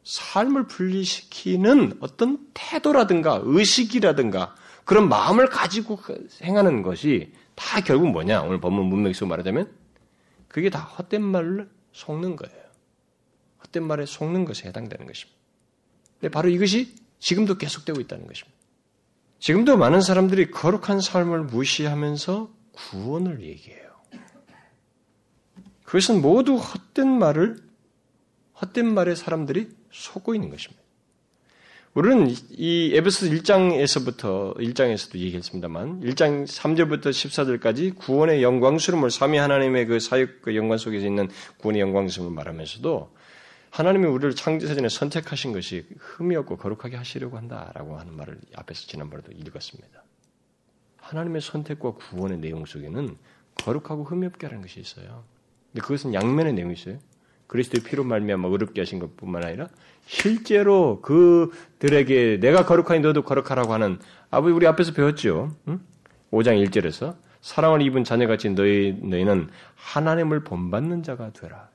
[0.03, 5.99] 삶을 분리시키는 어떤 태도라든가 의식이라든가 그런 마음을 가지고
[6.41, 8.41] 행하는 것이 다 결국 뭐냐?
[8.41, 9.71] 오늘 본문 문맥에서 말하자면
[10.47, 12.63] 그게 다 헛된 말을 속는 거예요.
[13.63, 15.39] 헛된 말에 속는 것에 해당되는 것입니다.
[16.19, 18.58] 근데 바로 이것이 지금도 계속되고 있다는 것입니다.
[19.39, 23.89] 지금도 많은 사람들이 거룩한 삶을 무시하면서 구원을 얘기해요.
[25.83, 27.57] 그것은 모두 헛된 말을
[28.61, 30.79] 헛된 말에 사람들이 속고 있는 것입니다.
[31.95, 40.41] 우리는 이 에베소 1장에서부터 1장에서도 얘기했습니다만 1장 3절부터 14절까지 구원의 영광스러움을 삼위 하나님의 그 사역
[40.41, 43.09] 그 영광 속에서 있는 구원의 영광스러움을 말하면서도
[43.71, 50.03] 하나님이 우리를 창조사전에 선택하신 것이 흠이 없고 거룩하게 하시려고 한다라고 하는 말을 앞에서 지난번에도 읽었습니다.
[50.97, 53.15] 하나님의 선택과 구원의 내용 속에는
[53.55, 55.23] 거룩하고 흠이 없게 하는 것이 있어요.
[55.71, 56.97] 근데 그것은 양면의 내용이 있어요.
[57.47, 59.67] 그리스도의 피로 말미암아 어렵게 하신 것뿐만 아니라
[60.05, 65.55] 실제로 그들에게 내가 거룩하니 너도 거룩하라고 하는 아버지 우리 앞에서 배웠죠.
[65.67, 65.79] 응?
[66.31, 71.69] 5장 1절에서 사랑을 입은 자녀같이 너희 너희는 하나님을 본받는 자가 되라.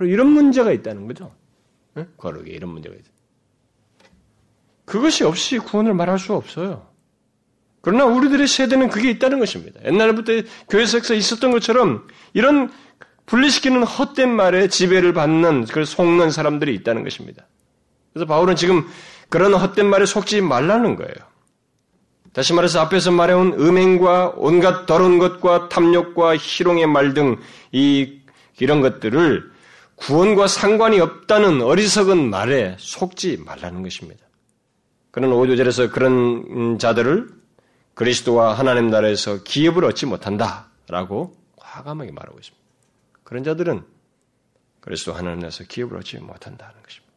[0.00, 1.30] 바로 이런 문제가 있다는 거죠.
[1.98, 2.06] 응?
[2.16, 3.04] 거룩에 이런 문제가 있어.
[4.86, 6.86] 그것이 없이 구원을 말할 수 없어요.
[7.82, 9.78] 그러나 우리들의 세대는 그게 있다는 것입니다.
[9.84, 10.32] 옛날부터
[10.70, 12.72] 교회에서 있었던 것처럼 이런
[13.26, 17.46] 분리시키는 헛된 말에 지배를 받는 그걸 속는 사람들이 있다는 것입니다.
[18.12, 18.86] 그래서 바울은 지금
[19.28, 21.14] 그런 헛된 말에 속지 말라는 거예요.
[22.32, 27.36] 다시 말해서 앞에서 말해온 음행과 온갖 더러운 것과 탐욕과 희롱의 말 등
[27.72, 28.20] 이
[28.58, 29.50] 이런 것들을
[30.00, 34.24] 구원과 상관이 없다는 어리석은 말에 속지 말라는 것입니다.
[35.10, 37.28] 그는 5조절에서 그런 자들을
[37.94, 42.66] 그리스도와 하나님 나라에서 기업을 얻지 못한다라고 과감하게 말하고 있습니다.
[43.24, 43.82] 그런 자들은
[44.80, 47.10] 그리스도 하나님에서 기업을 얻지 못한다는 것입니다.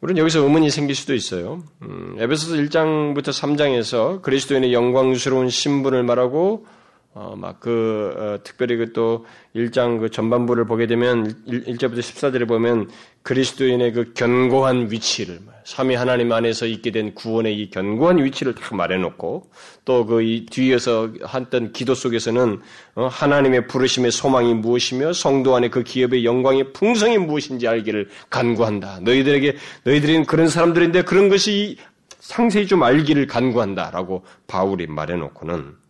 [0.00, 1.62] 우리는 여기서 의문이 생길 수도 있어요.
[1.82, 6.66] 음, 에베소서 1장부터 3장에서 그리스도인의 영광스러운 신분을 말하고
[7.14, 12.90] 어, 막 그 어, 특별히 그또 1장 그 전반부를 보게 되면 1, 절부터 14절에 보면
[13.22, 19.50] 그리스도인의 그 견고한 위치를 삼위 하나님 안에서 있게 된 구원의 이 견고한 위치를 딱 말해놓고
[19.84, 22.60] 또그 뒤에서 한던 기도 속에서는
[22.94, 29.00] 어, 하나님의 부르심의 소망이 무엇이며 성도 안에 그 기업의 영광의 풍성이 무엇인지 알기를 간구한다.
[29.02, 31.76] 너희들에게 너희들은 그런 사람들인데 그런 것이
[32.20, 35.87] 상세히 좀 알기를 간구한다 라고 바울이 말해놓고는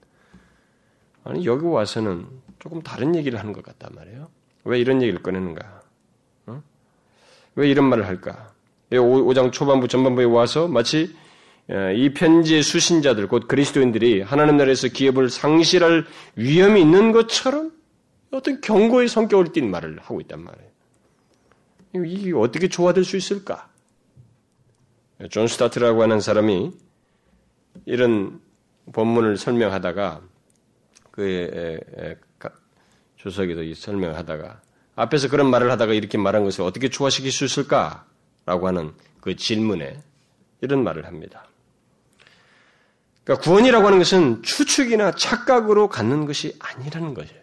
[1.28, 2.26] 아니 여기 와서는
[2.58, 4.28] 조금 다른 얘기를 하는 것 같단 말이에요.
[4.64, 5.82] 왜 이런 얘기를 꺼내는가?
[6.46, 6.62] 어?
[7.54, 8.52] 왜 이런 말을 할까?
[8.90, 11.14] 5장 초반부 전반부에 와서 마치
[11.68, 17.72] 이 편지의 수신자들 곧 그리스도인들이 하나님 나라에서 기업을 상실할 위험이 있는 것처럼
[18.30, 20.68] 어떤 경고의 성격을 띤 말을 하고 있단 말이에요.
[22.06, 23.68] 이게 어떻게 조화될 수 있을까?
[25.28, 26.72] 존 스토트라고 하는 사람이
[27.84, 28.40] 이런
[28.92, 30.22] 본문을 설명하다가
[31.18, 31.80] 그
[33.16, 34.62] 주석에도 설명하다가
[34.94, 40.00] 앞에서 그런 말을 하다가 이렇게 말한 것을 어떻게 조화시킬 수 있을까라고 하는 그 질문에
[40.60, 41.48] 이런 말을 합니다.
[43.24, 47.42] 그러니까 구원이라고 하는 것은 추측이나 착각으로 갖는 것이 아니라는 것이에요.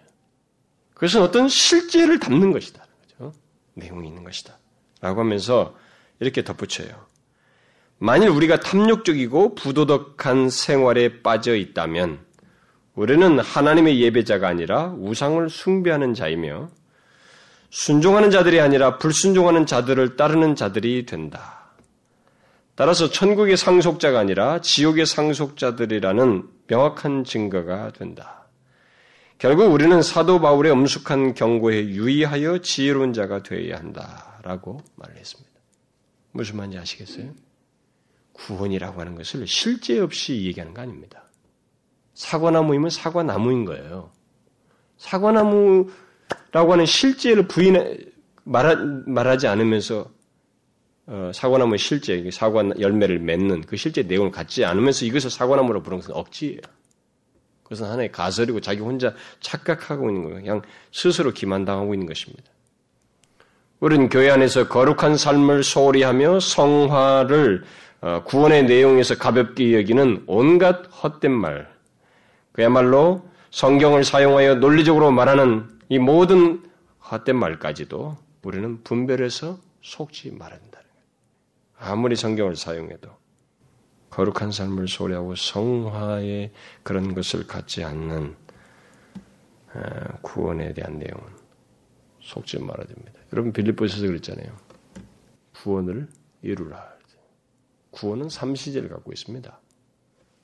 [0.93, 2.85] 그것은 어떤 실제를 담는 것이다.
[3.01, 3.33] 그죠?
[3.73, 4.57] 내용이 있는 것이다.
[5.01, 5.75] 라고 하면서
[6.21, 7.05] 이렇게 덧붙여요.
[7.97, 12.24] 만일 우리가 탐욕적이고 부도덕한 생활에 빠져 있다면
[12.95, 16.69] 우리는 하나님의 예배자가 아니라 우상을 숭배하는 자이며
[17.69, 21.73] 순종하는 자들이 아니라 불순종하는 자들을 따르는 자들이 된다.
[22.75, 28.47] 따라서 천국의 상속자가 아니라 지옥의 상속자들이라는 명확한 증거가 된다.
[29.37, 35.51] 결국 우리는 사도 바울의 엄숙한 경고에 유의하여 지혜로운 자가 되어야 한다라고 말을 했습니다.
[36.31, 37.33] 무슨 말인지 아시겠어요?
[38.33, 41.24] 구원이라고 하는 것을 실제 없이 얘기하는 거 아닙니다.
[42.15, 44.09] 사과나무이면 사과나무인 거예요.
[44.97, 45.93] 사과나무라고
[46.53, 48.11] 하는 실제를 부인
[48.43, 48.75] 말하,
[49.05, 50.09] 말하지 않으면서
[51.07, 56.15] 어, 사과나무의 실제 사과 열매를 맺는 그 실제 내용을 갖지 않으면서 이것을 사과나무로 부르는 것은
[56.15, 56.61] 억지예요.
[57.63, 60.37] 그것은 하나의 가설이고 자기 혼자 착각하고 있는 거예요.
[60.37, 60.61] 그냥
[60.91, 62.43] 스스로 기만당하고 있는 것입니다.
[63.79, 67.63] 우리는 교회 안에서 거룩한 삶을 소홀히 하며 성화를
[68.01, 71.74] 어, 구원의 내용에서 가볍게 여기는 온갖 헛된 말,
[72.55, 76.63] 그야말로 성경을 사용하여 논리적으로 말하는 이 모든
[77.11, 81.91] 헛된 말까지도 우리는 분별해서 속지 말아야 된다는 거예요.
[81.91, 83.09] 아무리 성경을 사용해도
[84.09, 88.37] 거룩한 삶을 소리하고 성화의 그런 것을 갖지 않는
[90.21, 91.27] 구원에 대한 내용은
[92.21, 93.19] 속지 말아야 됩니다.
[93.33, 94.55] 여러분 빌립보에서 그랬잖아요.
[95.55, 96.07] 구원을
[96.41, 96.95] 이루라.
[97.91, 99.59] 구원은 삼시제를 갖고 있습니다.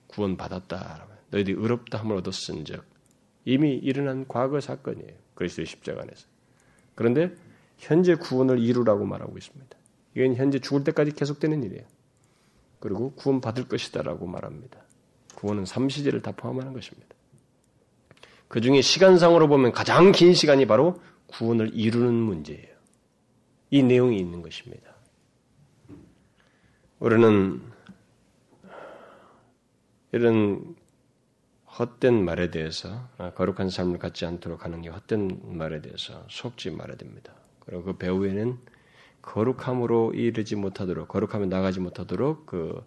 [0.07, 1.07] 구원 받았다.
[1.31, 2.83] 너희들이 의롭다 함을 얻었은즉
[3.45, 5.13] 이미 일어난 과거 사건이에요.
[5.35, 6.27] 그리스도의 십자가 안에서.
[6.95, 7.33] 그런데
[7.77, 9.77] 현재 구원을 이루라고 말하고 있습니다.
[10.15, 11.85] 이건 현재 죽을 때까지 계속되는 일이에요.
[12.79, 14.81] 그리고 구원 받을 것이다라고 말합니다.
[15.35, 17.15] 구원은 삼시제를 다 포함하는 것입니다.
[18.47, 22.75] 그 중에 시간상으로 보면 가장 긴 시간이 바로 구원을 이루는 문제예요.
[23.69, 24.93] 이 내용이 있는 것입니다.
[26.99, 27.61] 우리는
[30.11, 30.75] 이런
[31.81, 37.33] 헛된 말에 대해서 거룩한 삶을 갖지 않도록 하는 이 헛된 말에 대해서 속지 말아야 됩니다.
[37.59, 38.59] 그리고 그 배후에는
[39.23, 42.85] 거룩함으로 이르지 못하도록 거룩함에 나가지 못하도록 그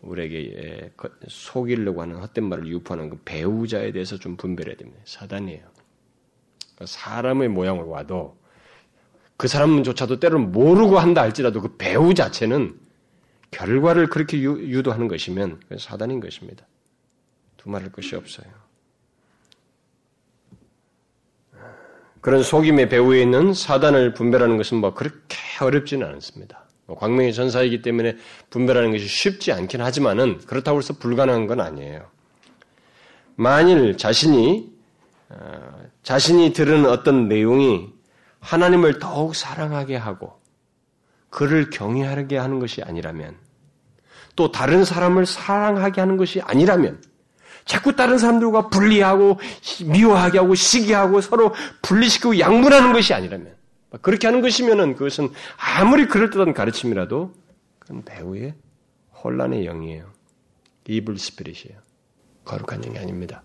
[0.00, 0.92] 우리에게
[1.28, 5.00] 속이려고 하는 헛된 말을 유포하는 그 배우자에 대해서 좀 분별해야 됩니다.
[5.04, 5.64] 사단이에요.
[6.74, 8.38] 그러니까 사람의 모양을 와도
[9.36, 12.80] 그 사람조차도 때로는 모르고 한다 할지라도 그 배우 자체는
[13.50, 16.66] 결과를 그렇게 유, 도하는 것이면 사단인 것입니다.
[17.62, 18.46] 두말할 것이 없어요.
[22.20, 26.64] 그런 속임의 배후에 있는 사단을 분별하는 것은 뭐 그렇게 어렵지는 않습니다.
[26.86, 28.16] 뭐 광명의 전사이기 때문에
[28.50, 32.08] 분별하는 것이 쉽지 않긴 하지만은 그렇다고 해서 불가능한 건 아니에요.
[33.34, 34.70] 만일 자신이
[35.30, 37.88] 어, 자신이 들은 어떤 내용이
[38.40, 40.40] 하나님을 더욱 사랑하게 하고
[41.30, 43.36] 그를 경외하게 하는 것이 아니라면
[44.36, 47.00] 또 다른 사람을 사랑하게 하는 것이 아니라면
[47.64, 49.38] 자꾸 다른 사람들과 분리하고
[49.84, 53.54] 미워하게 하고 시기하고 서로 분리시키고 양분하는 것이 아니라면
[54.00, 57.34] 그렇게 하는 것이면은 그것은 아무리 그럴듯한 가르침이라도
[57.78, 58.54] 그건 배우의
[59.22, 60.10] 혼란의 영이에요.
[60.88, 61.78] 이블 스피릿이에요.
[62.44, 63.42] 거룩한 영이 아닙니다.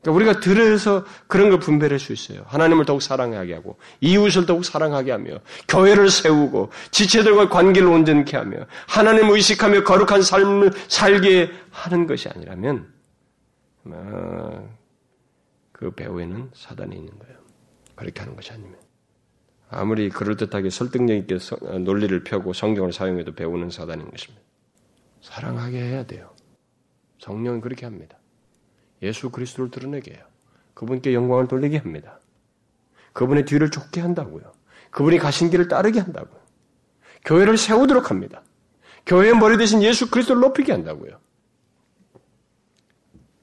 [0.00, 2.42] 그러니까 우리가 들어서 그런 걸 분별할 수 있어요.
[2.46, 9.34] 하나님을 더욱 사랑하게 하고 이웃을 더욱 사랑하게 하며 교회를 세우고 지체들과 관계를 온전케 하며 하나님을
[9.34, 12.86] 의식하며 거룩한 삶을 살게 하는 것이 아니라면
[15.72, 17.38] 그 배후에는 사단이 있는 거예요.
[17.94, 18.78] 그렇게 하는 것이 아니면.
[19.70, 21.38] 아무리 그럴듯하게 설득력 있게
[21.84, 24.42] 논리를 펴고 성경을 사용해도 배우는 사단인 것입니다.
[25.20, 26.34] 사랑하게 해야 돼요.
[27.18, 28.16] 성령은 그렇게 합니다.
[29.02, 30.24] 예수 그리스도를 드러내게 해요.
[30.74, 32.18] 그분께 영광을 돌리게 합니다.
[33.12, 34.52] 그분의 뒤를 쫓게 한다고요.
[34.90, 36.40] 그분이 가신 길을 따르게 한다고요.
[37.24, 38.42] 교회를 세우도록 합니다.
[39.06, 41.18] 교회의 머리 대신 예수 그리스도를 높이게 한다고요.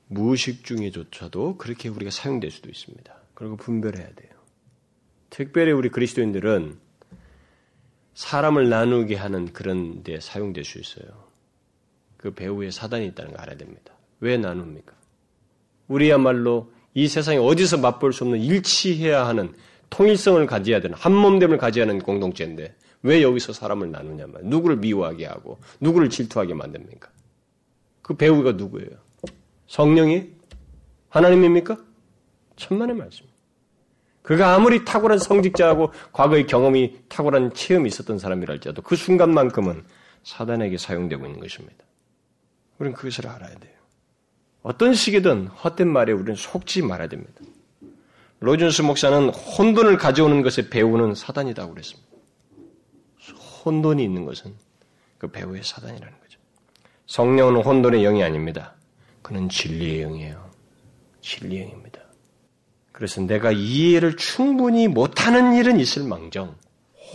[0.08, 3.14] 무의식 중에조차도 그렇게 우리가 사용될 수도 있습니다.
[3.34, 4.32] 그리고 분별해야 돼요.
[5.30, 6.78] 특별히 우리 그리스도인들은
[8.14, 11.26] 사람을 나누게 하는 그런 데 사용될 수 있어요.
[12.18, 13.94] 그 배후에 사단이 있다는 걸 알아야 됩니다.
[14.22, 14.94] 왜 나눕니까?
[15.88, 19.54] 우리야말로 이 세상에 어디서 맛볼 수 없는 일치해야 하는
[19.90, 26.10] 통일성을 가져야 되는 한몸됨을 가져야 하는 공동체인데 왜 여기서 사람을 나누냐면 누구를 미워하게 하고 누구를
[26.10, 27.12] 질투하게 만듭니까?
[28.02, 29.05] 그 배우가 누구예요?
[29.68, 30.30] 성령이
[31.10, 31.78] 하나님입니까?
[32.56, 33.26] 천만의 말씀.
[34.22, 39.84] 그가 아무리 탁월한 성직자하고 과거의 경험이 탁월한 체험이 있었던 사람이랄지라도 그 순간만큼은
[40.24, 41.86] 사단에게 사용되고 있는 것입니다.
[42.80, 43.74] 우리는 그것을 알아야 돼요.
[44.64, 47.42] 어떤 식이든 헛된 말에 우리는 속지 말아야 됩니다.
[48.40, 52.10] 로준스 목사는 혼돈을 가져오는 것에 배우는 사단이라고 그랬습니다.
[53.64, 54.56] 혼돈이 있는 것은
[55.18, 56.40] 그 배우의 사단이라는 거죠.
[57.08, 58.74] 성령은 혼돈의 영이 아닙니다.
[59.26, 60.52] 그는 진리의 영이에요.
[61.22, 62.00] 진리의 영입니다.
[62.92, 66.56] 그래서 내가 이해를 충분히 못하는 일은 있을 망정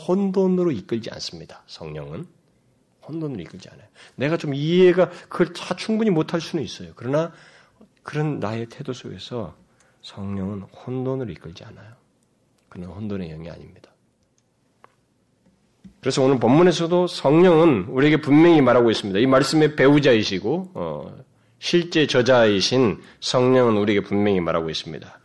[0.09, 1.63] 혼돈으로 이끌지 않습니다.
[1.69, 2.27] 성령은
[3.07, 3.87] 혼돈으로 이끌지 않아요.
[4.17, 6.91] 내가 좀 이해가 그걸 다 충분히 못할 수는 있어요.
[6.97, 7.33] 그러나
[8.03, 9.55] 그런 나의 태도 속에서
[10.03, 11.93] 성령은 혼돈으로 이끌지 않아요.
[12.69, 13.89] 그는 혼돈의 영이 아닙니다.
[16.01, 19.21] 그래서 오늘 본문에서도 성령은 우리에게 분명히 말하고 있습니다.
[19.21, 21.30] 이 말씀의 배우자이시고 어,
[21.61, 25.21] 실제 저자이신 성령은 우리에게 분명히 말하고 있습니다.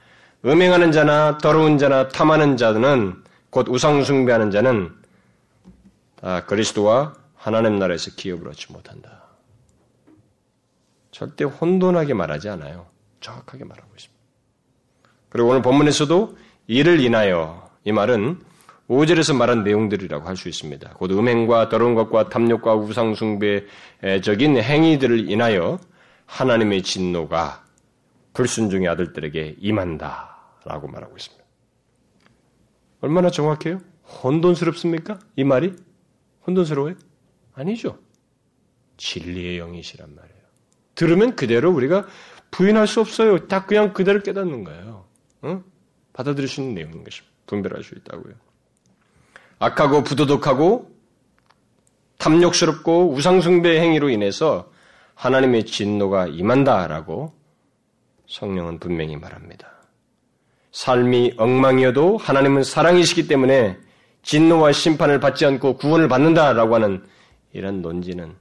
[0.45, 4.93] 음행하는 자나 더러운 자나 탐하는 자는 곧 우상숭배하는 자는
[6.17, 9.23] 다 그리스도와 하나님 나라에서 기업을 얻지 못한다.
[11.11, 12.85] 절대 혼돈하게 말하지 않아요.
[13.21, 14.21] 정확하게 말하고 있습니다.
[15.29, 18.41] 그리고 오늘 본문에서도 이를 인하여 이 말은
[18.89, 20.95] 5절에서 말한 내용들이라고 할 수 있습니다.
[20.95, 25.79] 곧 음행과 더러운 것과 탐욕과 우상숭배적인 행위들을 인하여
[26.25, 27.63] 하나님의 진노가
[28.33, 31.43] 불순종의 아들들에게 임한다라고 말하고 있습니다.
[33.01, 33.81] 얼마나 정확해요?
[34.23, 35.19] 혼돈스럽습니까?
[35.35, 35.73] 이 말이?
[36.45, 36.95] 혼돈스러워요?
[37.53, 37.97] 아니죠.
[38.97, 40.35] 진리의 영이시란 말이에요.
[40.95, 42.07] 들으면 그대로 우리가
[42.51, 43.47] 부인할 수 없어요.
[43.47, 45.05] 딱 그냥 그대로 깨닫는 거예요.
[45.43, 45.63] 응?
[46.13, 47.35] 받아들일 수 있는 내용인 것입니다.
[47.47, 48.33] 분별할 수 있다고요.
[49.59, 50.91] 악하고 부도덕하고
[52.17, 54.71] 탐욕스럽고 우상숭배 행위로 인해서
[55.15, 57.33] 하나님의 진노가 임한다라고
[58.27, 59.71] 성령은 분명히 말합니다.
[60.71, 63.77] 삶이 엉망이어도 하나님은 사랑이시기 때문에
[64.23, 67.05] 진노와 심판을 받지 않고 구원을 받는다라고 하는
[67.53, 68.35] 이런 논지는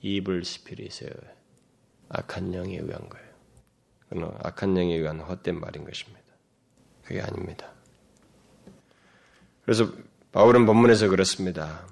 [0.00, 1.10] 이블 스피릿의
[2.08, 3.26] 악한 영에 의한 거예요.
[4.08, 6.22] 그는 악한 영에 의한 헛된 말인 것입니다.
[7.02, 7.72] 그게 아닙니다.
[9.64, 9.90] 그래서
[10.30, 11.84] 바울은 본문에서 그렇습니다.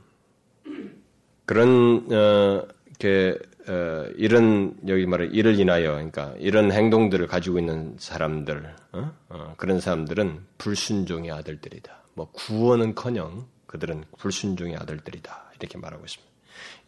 [1.47, 3.37] 그런 어, 이렇게
[3.67, 9.12] 어, 이런 여기 말을 이를 인하여 그러니까 이런 행동들을 가지고 있는 사람들 어?
[9.31, 12.03] 어, 그런 사람들은 불순종의 아들들이다.
[12.15, 16.35] 뭐 구원은커녕 그들은 불순종의 아들들이다 이렇게 말하고 있습니다.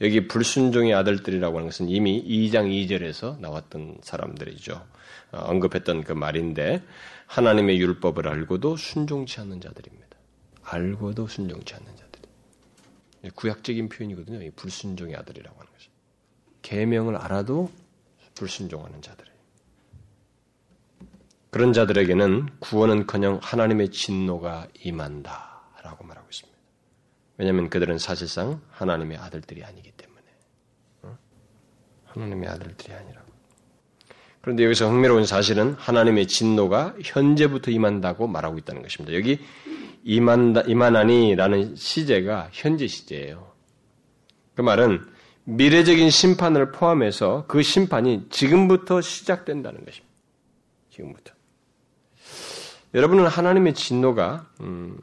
[0.03, 4.87] 여기 불순종의 아들들이라고 하는 것은 이미 2장 2절에서 나왔던 사람들이죠.
[5.33, 6.83] 어, 언급했던 그 말인데
[7.27, 10.07] 하나님의 율법을 알고도 순종치 않는 자들입니다.
[10.63, 13.33] 알고도 순종치 않는 자들.
[13.35, 14.43] 구약적인 표현이거든요.
[14.43, 15.76] 이 불순종의 아들이라고 하는.
[16.67, 17.71] 계명을 알아도
[18.35, 19.37] 불순종하는 자들이에요.
[21.51, 26.59] 그런 자들에게는 구원은커녕 하나님의 진노가 임한다라고 말하고 있습니다.
[27.39, 30.23] 왜냐하면 그들은 사실상 하나님의 아들들이 아니기 때문에
[31.03, 31.17] 어?
[32.07, 33.27] 하나님의 아들들이 아니라고.
[34.41, 39.17] 그런데 여기서 흥미로운 사실은 하나님의 진노가 현재부터 임한다고 말하고 있다는 것입니다.
[39.17, 39.39] 여기
[40.03, 43.55] 임한다, 임하나니라는 시제가 현재 시제예요.
[44.55, 45.16] 그 말은
[45.49, 50.15] 미래적인 심판을 포함해서 그 심판이 지금부터 시작된다는 것입니다.
[50.91, 51.33] 지금부터.
[52.95, 54.99] 여러분은 하나님의 진노가 음,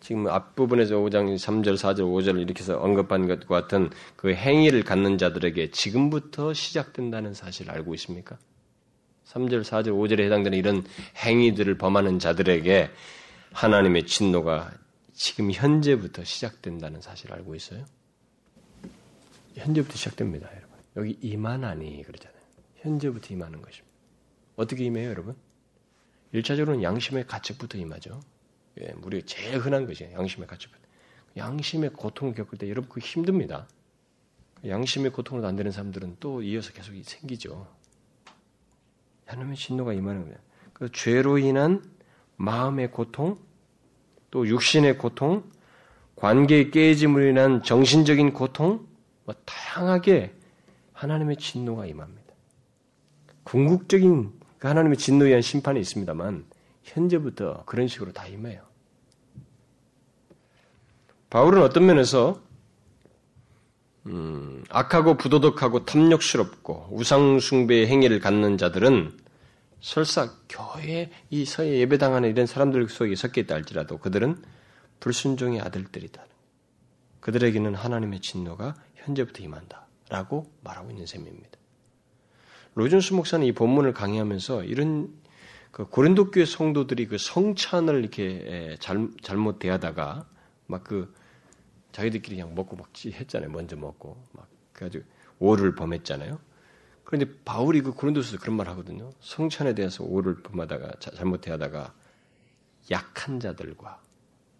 [0.00, 5.70] 지금 앞부분에서 5장 3절, 4절, 5절을 이렇게 해서 언급한 것과 같은 그 행위를 갖는 자들에게
[5.70, 8.36] 지금부터 시작된다는 사실을 알고 있습니까?
[9.26, 10.84] 3절, 4절, 5절에 해당되는 이런
[11.18, 12.90] 행위들을 범하는 자들에게
[13.52, 14.72] 하나님의 진노가
[15.12, 17.84] 지금 현재부터 시작된다는 사실을 알고 있어요?
[19.60, 20.70] 현재부터 시작됩니다, 여러분.
[20.96, 22.40] 여기 임하나니 그러잖아요.
[22.76, 23.88] 현재부터 임하는 것입니다.
[24.56, 25.36] 어떻게 임해요, 여러분?
[26.34, 28.20] 1차적으로는 양심의 가책부터 임하죠.
[28.80, 30.18] 예, 우리 제일 흔한 것이에요.
[30.18, 30.80] 양심의 가책부터.
[31.36, 33.68] 양심의 고통을 겪을 때 여러분 그 힘듭니다.
[34.66, 37.66] 양심의 고통으로 안 되는 사람들은 또 이어서 계속 생기죠.
[39.26, 40.38] 하나님의 진노가 임하는 거예요.
[40.72, 41.84] 그 죄로 인한
[42.36, 43.38] 마음의 고통,
[44.30, 45.44] 또 육신의 고통,
[46.16, 48.89] 관계의 깨짐으로 인한 정신적인 고통, 뭐
[49.44, 50.34] 다양하게
[50.92, 52.34] 하나님의 진노가 임합니다.
[53.44, 56.44] 궁극적인 그 하나님의 진노에 의한 심판이 있습니다만
[56.82, 58.62] 현재부터 그런 식으로 다 임해요.
[61.30, 62.40] 바울은 어떤 면에서
[64.06, 69.18] 음, 악하고 부도덕하고 탐욕스럽고 우상숭배의 행위를 갖는 자들은
[69.80, 74.42] 설사 교회 이 서예 예배당하는 이런 사람들 속에 섞여 있다 할지라도 그들은
[75.00, 76.24] 불순종의 아들들이다.
[77.20, 78.74] 그들에게는 하나님의 진노가
[79.04, 81.58] 현재부터 임한다 라고 말하고 있는 셈입니다.
[82.74, 85.12] 로준스 목사는 이 본문을 강의하면서 이런
[85.70, 90.26] 그 고린도 교회 성도들이 그 성찬을 이렇게 잘, 잘못 대하다가
[90.66, 91.12] 막 그
[91.92, 93.50] 자기들끼리 그냥 먹고 막 했잖아요.
[93.50, 95.04] 먼저 먹고 막 그래가지고
[95.38, 96.38] 오를 범했잖아요.
[97.04, 99.10] 그런데 바울이 그 고린도서에서 그런 말 하거든요.
[99.20, 101.94] 성찬에 대해서 오를 범하다가 잘못해하다가
[102.90, 104.00] 약한 자들과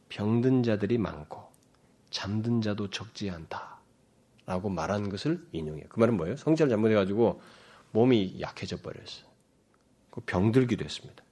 [0.09, 1.49] 병든 자들이 많고
[2.11, 3.79] 잠든 자도 적지 않다
[4.51, 5.86] 라고 말한 것을 인용해요.
[5.88, 6.36] 그 말은 뭐예요?
[6.36, 7.40] 성찬을 잘못해가지고
[7.92, 9.24] 몸이 약해져 버렸어요.
[10.11, 11.22] 그 병들기도 했습니다.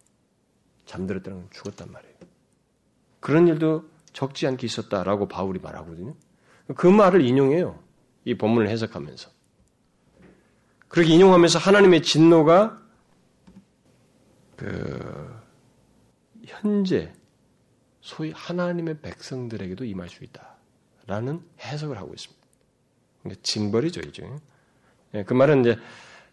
[0.86, 2.14] 잠들었다는 죽었단 말이에요.
[3.18, 6.14] 그런 일도 적지 않게 있었다라고 바울이 말하거든요.
[6.76, 7.82] 그 말을 인용해요.
[8.24, 9.30] 이 본문을 해석하면서.
[10.86, 12.80] 그렇게 인용하면서 하나님의 진노가
[14.54, 15.42] 그
[16.46, 17.12] 현재
[18.00, 22.37] 소위 하나님의 백성들에게도 임할 수 있다라는 해석을 하고 있습니다.
[23.42, 24.28] 징벌이죠, 이제.
[25.14, 25.76] 예, 그 말은 이제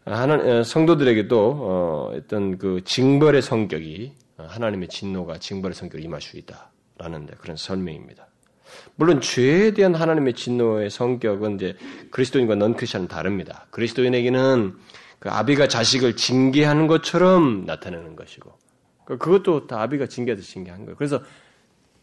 [0.06, 7.28] 하나 어, 성도들에게도 어, 어떤 그 징벌의 성격이 하나님의 진노가 징벌의 성격이 임할 수 있다라는
[7.40, 8.28] 그런 설명입니다.
[8.96, 11.78] 물론 죄에 대한 하나님의 진노의 성격은 이제
[12.12, 13.68] 그리스도인과 넌크리스천은 다릅니다.
[13.72, 14.76] 그리스도인에게는
[15.20, 18.52] 그 아비가 자식을 징계하는 것처럼 나타나는 것이고
[19.06, 20.96] 그 그것도 다 아비가 징계해서 징계한 거예요.
[20.98, 21.22] 그래서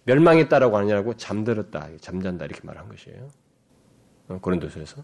[0.05, 3.29] 멸망했다라고 하느냐고 잠들었다, 잠잔다 이렇게 말한 것이에요.
[4.29, 5.03] 어, 고린도서에서.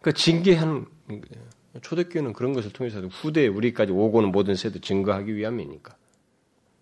[0.00, 0.86] 그 징계하는
[1.80, 5.96] 초대교회는 그런 것을 통해서 후대에 우리까지 오고 는 모든 세도 증거하기 위함이니까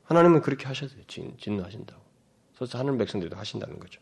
[0.05, 2.03] 하나님은 그렇게 하셔도 진, 진노하신다고.
[2.57, 4.01] 그래서 하는 백성들도 하신다는 거죠.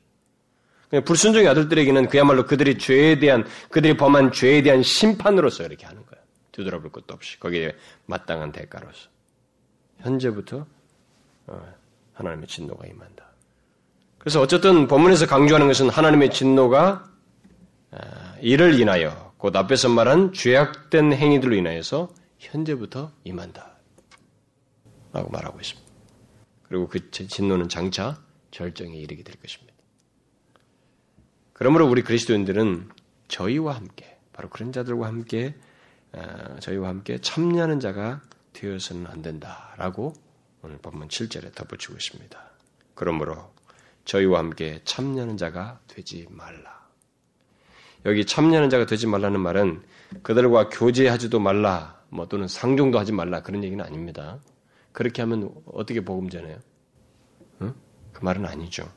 [1.05, 6.25] 불순종의 아들들에게는 그야말로 그들의 죄에 대한 그들이 범한 죄에 대한 심판으로서 이렇게 하는 거예요.
[6.53, 7.77] 뒤돌아볼 것도 없이 거기에
[8.07, 9.09] 마땅한 대가로서
[9.99, 10.67] 현재부터
[11.47, 11.75] 어,
[12.15, 13.30] 하나님의 진노가 임한다.
[14.21, 17.11] 그래서 어쨌든 본문에서 강조하는 것은 하나님의 진노가
[17.93, 17.99] 어,
[18.43, 23.79] 이를 인하여 곧 앞에서 말한 죄악된 행위들로 인하여서 현재부터 임한다.
[25.15, 25.91] 라고 말하고 있습니다.
[26.69, 29.73] 그리고 그 진노는 장차 절정에 이르게 될 것입니다.
[31.55, 32.91] 그러므로 우리 그리스도인들은
[33.29, 35.55] 저희와 함께 바로 그런 자들과 함께
[36.13, 38.21] 어, 저희와 함께 참여하는 자가
[38.53, 40.13] 되어서는 안 된다라고
[40.61, 42.39] 오늘 본문 7절에 덧붙이고 있습니다.
[42.95, 43.51] 그러므로
[44.11, 46.81] 저희와 함께 참여하는 자가 되지 말라.
[48.07, 49.83] 여기 참여하는 자가 되지 말라는 말은
[50.23, 54.41] 그들과 교제하지도 말라, 뭐 또는 상종도 하지 말라 그런 얘기는 아닙니다.
[54.91, 56.59] 그렇게 하면 어떻게 복음 전해요?
[57.63, 57.73] 응?
[58.13, 58.91] 그 말은 아니죠.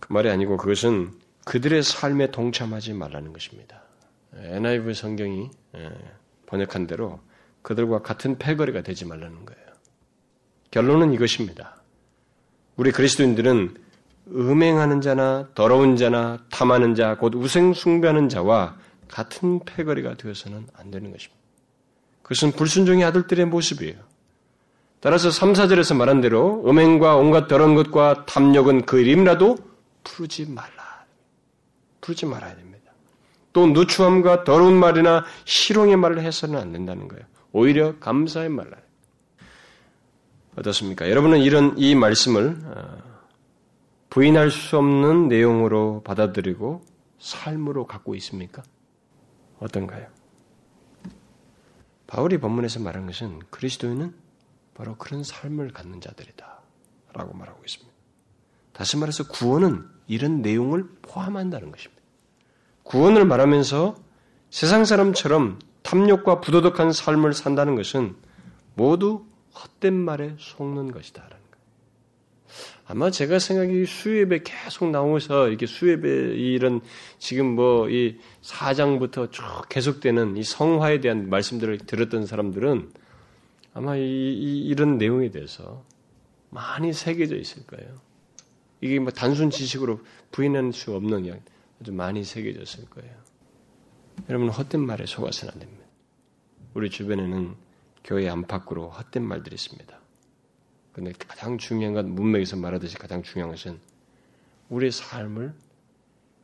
[0.00, 1.12] 그 말이 아니고 그것은
[1.44, 3.82] 그들의 삶에 동참하지 말라는 것입니다.
[4.34, 5.92] NIV 성경이 예,
[6.46, 7.20] 번역한 대로
[7.62, 9.66] 그들과 같은 패거리가 되지 말라는 거예요.
[10.72, 11.80] 결론은 이것입니다.
[12.74, 13.85] 우리 그리스도인들은
[14.28, 18.76] 음행하는 자나 더러운 자나 탐하는 자, 곧 우생 숭배하는 자와
[19.08, 21.36] 같은 패거리가 되어서는 안 되는 것입니다.
[22.22, 23.96] 그것은 불순종의 아들들의 모습이에요.
[25.00, 29.56] 따라서 3, 4절에서 말한 대로 음행과 온갖 더러운 것과 탐욕은 그 이름이라도
[30.02, 31.04] 풀지 말라.
[32.00, 32.92] 풀지 말아야 됩니다.
[33.52, 37.24] 또 누추함과 더러운 말이나 희롱의 말을 해서는 안 된다는 거예요.
[37.52, 38.72] 오히려 감사의 말을.
[40.56, 41.08] 어떻습니까?
[41.08, 42.98] 여러분은 이런 이 말씀을 어,
[44.16, 46.82] 부인할 수 없는 내용으로 받아들이고
[47.18, 48.62] 삶으로 갖고 있습니까?
[49.58, 50.06] 어떤가요?
[52.06, 54.14] 바울이 본문에서 말한 것은 그리스도인은
[54.72, 56.60] 바로 그런 삶을 갖는 자들이다.
[57.12, 57.92] 라고 말하고 있습니다.
[58.72, 62.02] 다시 말해서 구원은 이런 내용을 포함한다는 것입니다.
[62.84, 63.96] 구원을 말하면서
[64.48, 68.16] 세상 사람처럼 탐욕과 부도덕한 삶을 산다는 것은
[68.76, 71.45] 모두 헛된 말에 속는 것이다 라는 거예요.
[72.88, 76.80] 아마 제가 생각이 수협에 계속 나오면서 이렇게 수협에 이런
[77.18, 82.92] 지금 뭐 이 사장부터 쭉 계속되는 이 성화에 대한 말씀들을 들었던 사람들은
[83.74, 85.84] 아마 이, 이, 이런 내용에 대해서
[86.50, 88.00] 많이 새겨져 있을 거예요.
[88.80, 91.40] 이게 뭐 단순 지식으로 부인할 수 없는
[91.80, 93.14] 아주 많이 새겨졌을 거예요.
[94.28, 95.84] 여러분 헛된 말에 속아서는 안 됩니다.
[96.74, 97.54] 우리 주변에는
[98.04, 100.00] 교회 안팎으로 헛된 말들이 있습니다.
[100.96, 103.78] 근데 가장 중요한 건 문맥에서 말하듯이 가장 중요한 것은
[104.70, 105.52] 우리의 삶을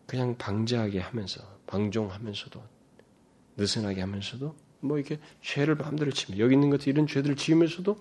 [0.07, 2.63] 그냥 방지하게 하면서 방종하면서도
[3.57, 7.99] 느슨하게 하면서도 뭐 이렇게 죄를 마음대로 치면 여기 있는 것들 이런 죄들을 지으면서도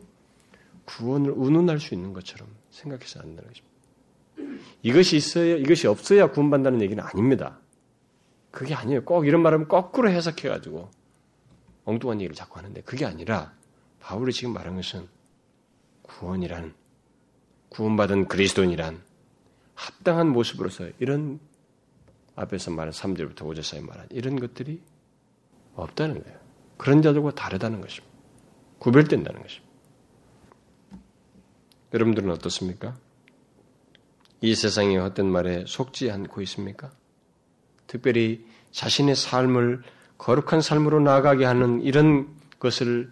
[0.84, 4.68] 구원을 운운할 수 있는 것처럼 생각해서 안 된다는 것입니다.
[4.84, 7.60] 이것이 있어야 이것이 없어야 구원받는다는 얘기는 아닙니다.
[8.52, 9.06] 그게 아니에요.
[9.06, 10.92] 꼭 이런 말하면 거꾸로 해석해가지고
[11.86, 13.54] 엉뚱한 얘기를 자꾸 하는데 그게 아니라
[14.02, 15.08] 바울이 지금 말한 것은
[16.20, 16.74] 구원이란
[17.70, 19.02] 구원받은 그리스도인이란
[19.76, 21.40] 합당한 모습으로서 이런
[22.36, 24.82] 앞에서 말한 3절부터 5절 사이 말한 이런 것들이
[25.76, 26.40] 없다는 거예요.
[26.78, 28.12] 그런 자들과 다르다는 것입니다.
[28.80, 29.72] 구별된다는 것입니다.
[31.94, 32.98] 여러분들은 어떻습니까?
[34.42, 36.92] 이 세상의 헛된 말에 속지 않고 있습니까?
[37.88, 39.84] 특별히 자신의 삶을
[40.18, 43.12] 거룩한 삶으로 나아가게 하는 이런 것을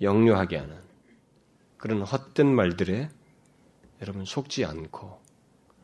[0.00, 0.85] 역류하게 하는
[1.86, 3.08] 그런 헛된 말들에
[4.02, 5.22] 여러분 속지 않고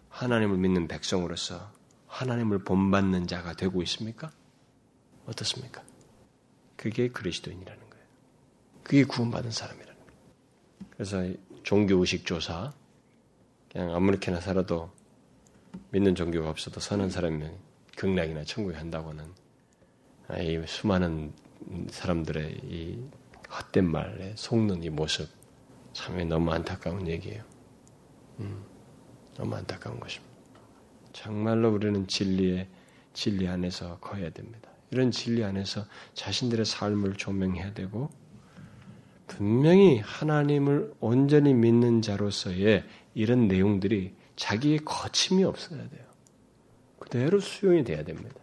[0.09, 1.71] 하나님을 믿는 백성으로서
[2.09, 4.33] 하나님을 본받는 자가 되고 있습니까?
[5.27, 5.85] 어떻습니까?
[6.77, 8.05] 그게 그리스도인이라는 거예요.
[8.83, 10.13] 그게 구원받은 사람이라는 거예요.
[10.91, 12.73] 그래서 종교 의식 조사,
[13.71, 14.91] 그냥 아무렇게나 살아도
[15.91, 17.49] 믿는 종교가 없어도 선한 사람이
[17.97, 19.33] 극락이나 천국에 한다고는
[20.41, 21.33] 이 수많은
[21.91, 23.09] 사람들의 이
[23.49, 25.42] 헛된 말에 속는 이 모습
[25.93, 27.43] 참 너무 안타까운 얘기예요.
[28.41, 28.65] 음,
[29.37, 30.33] 너무 안타까운 것입니다.
[31.13, 32.69] 정말로 우리는 진리의
[33.13, 34.71] 진리 안에서 커야 됩니다.
[34.91, 35.85] 이런 진리 안에서
[36.15, 38.11] 자신들의 삶을 조명해야 되고
[39.27, 42.85] 분명히 하나님을 온전히 믿는 자로서의
[43.15, 46.03] 이런 내용들이 자기의 거침이 없어야 돼요.
[46.99, 48.37] 그대로 수용이 돼야 됩니다.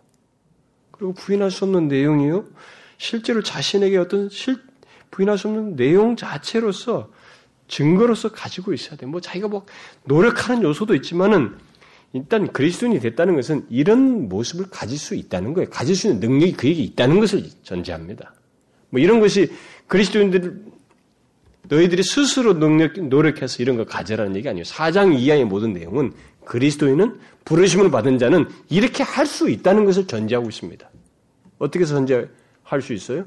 [0.91, 2.45] 그리고 부인할 수 없는 내용이요.
[2.97, 4.61] 실제로 자신에게 어떤 실,
[5.11, 7.11] 부인할 수 없는 내용 자체로서
[7.69, 9.05] 증거로서 가지고 있어야 돼.
[9.05, 9.65] 뭐 자기가 뭐
[10.03, 11.55] 노력하는 요소도 있지만은
[12.11, 15.69] 일단 그리스도인이 됐다는 것은 이런 모습을 가질 수 있다는 거예요.
[15.69, 18.33] 가질 수 있는 능력이 그에게 있다는 것을 전제합니다.
[18.89, 19.51] 뭐 이런 것이
[19.87, 20.65] 그리스도인들
[21.67, 24.63] 너희들이 스스로 능력, 노력해서 이런 걸 가져라는 얘기 아니에요.
[24.63, 26.13] 사장 이하의 모든 내용은
[26.45, 30.89] 그리스도인은 부르심을 받은 자는 이렇게 할 수 있다는 것을 전제하고 있습니다.
[31.59, 33.25] 어떻게 전제할 수 있어요?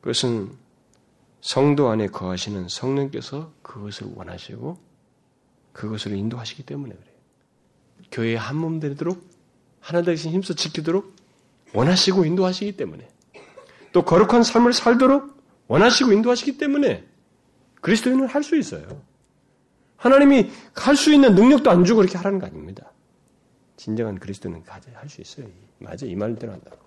[0.00, 0.50] 그것은
[1.42, 4.78] 성도 안에 거하시는 성령께서 그것을 원하시고
[5.72, 7.12] 그것을 인도하시기 때문에 그래요.
[8.12, 9.28] 교회의 한 몸 되도록
[9.80, 11.14] 하나 되신 힘써 지키도록
[11.74, 13.08] 원하시고 인도하시기 때문에
[13.92, 15.36] 또 거룩한 삶을 살도록
[15.66, 17.04] 원하시고 인도하시기 때문에
[17.80, 19.02] 그리스도인은 할 수 있어요.
[19.96, 22.92] 하나님이 할 수 있는 능력도 안 주고 그렇게 하라는 거 아닙니다.
[23.76, 25.46] 진정한 그리스도는 할 수 있어요.
[25.78, 26.78] 맞아, 이 말대로 한다고.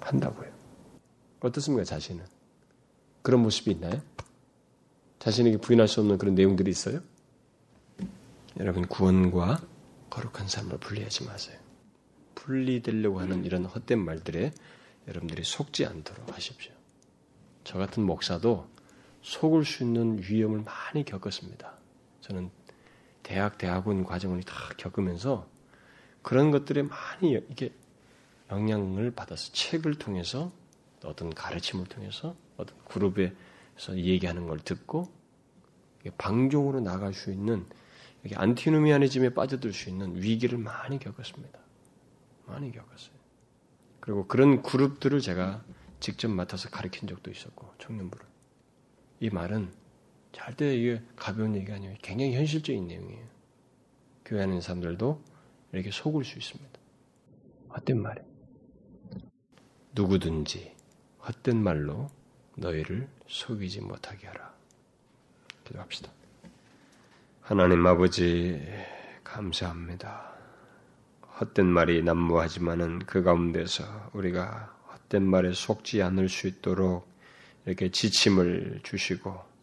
[0.00, 0.50] 한다고요.
[1.40, 2.33] 어떻습니까, 자신은?
[3.24, 4.02] 그런 모습이 있나요?
[5.18, 7.00] 자신에게 부인할 수 없는 그런 내용들이 있어요?
[8.58, 9.62] 여러분, 구원과
[10.10, 11.58] 거룩한 삶을 분리하지 마세요.
[12.34, 14.52] 분리되려고 하는 이런 헛된 말들에
[15.08, 16.74] 여러분들이 속지 않도록 하십시오.
[17.64, 18.68] 저 같은 목사도
[19.22, 21.78] 속을 수 있는 위험을 많이 겪었습니다.
[22.20, 22.50] 저는
[23.22, 25.48] 대학, 대학원 과정을 다 겪으면서
[26.20, 27.72] 그런 것들에 많이 이게
[28.50, 30.52] 영향을 받아서 책을 통해서
[31.02, 35.12] 어떤 가르침을 통해서 어떤 그룹에서 얘기하는 걸 듣고
[36.18, 37.66] 방종으로 나갈 수 있는
[38.32, 41.58] 안티노미아니즘에 빠져들 수 있는 위기를 많이 겪었습니다.
[42.46, 43.14] 많이 겪었어요.
[44.00, 45.64] 그리고 그런 그룹들을 제가
[46.00, 48.26] 직접 맡아서 가르친 적도 있었고 청년부를.
[49.20, 49.72] 이 말은
[50.32, 51.96] 절대 이게 가벼운 얘기가 아니에요.
[52.02, 53.26] 굉장히 현실적인 내용이에요.
[54.24, 55.22] 교회 하는 사람들도
[55.72, 56.70] 이렇게 속을 수 있습니다.
[57.76, 58.22] 헛된 말에
[59.92, 60.74] 누구든지
[61.26, 62.08] 헛된 말로
[62.56, 64.52] 너희를 속이지 못하게 하라.
[65.64, 66.10] 기도합시다.
[67.40, 68.60] 하나님 아버지
[69.22, 70.32] 감사합니다.
[71.40, 77.08] 헛된 말이 난무하지만은 그 가운데서 우리가 헛된 말에 속지 않을 수 있도록
[77.66, 79.54] 이렇게 지침을 주시고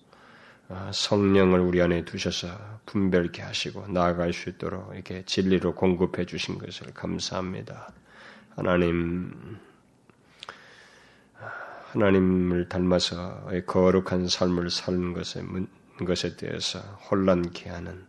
[0.70, 2.48] 아, 성령을 우리 안에 두셔서
[2.86, 7.92] 분별케 하시고 나아갈 수 있도록 이렇게 진리로 공급해 주신 것을 감사합니다.
[8.56, 9.58] 하나님
[11.92, 15.44] 하나님을 닮아서 거룩한 삶을 사는 것에
[16.06, 18.06] 것에 대해서 혼란케 하는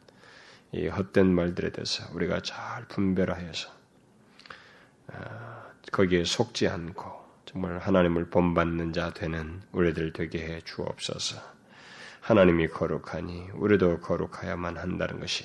[0.71, 3.71] 이 헛된 말들에 대해서 우리가 잘 분별하여서
[5.09, 7.11] 아, 거기에 속지 않고
[7.45, 11.43] 정말 하나님을 본받는 자 되는 우리들 되게 해 주옵소서.
[12.21, 15.45] 하나님이 거룩하니 우리도 거룩하야만 한다는 것이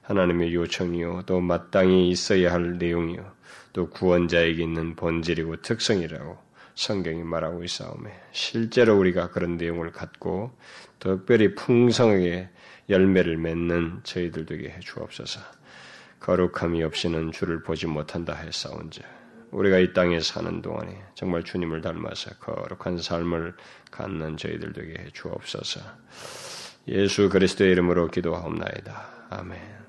[0.00, 3.32] 하나님의 요청이요 또 마땅히 있어야 할 내용이요
[3.74, 6.45] 또 구원자에게 있는 본질이고 특성이라고
[6.76, 10.56] 성경이 말하고 있사오매 실제로 우리가 그런 내용을 갖고
[11.00, 12.50] 특별히 풍성하게
[12.88, 15.40] 열매를 맺는 저희들 되게 해 주옵소서.
[16.20, 19.04] 거룩함이 없이는 주를 보지 못한다 했사온즉
[19.50, 23.54] 우리가 이 땅에 사는 동안에 정말 주님을 닮아서 거룩한 삶을
[23.90, 25.80] 갖는 저희들 되게 해 주옵소서.
[26.88, 29.28] 예수 그리스도의 이름으로 기도하옵나이다.
[29.30, 29.85] 아멘.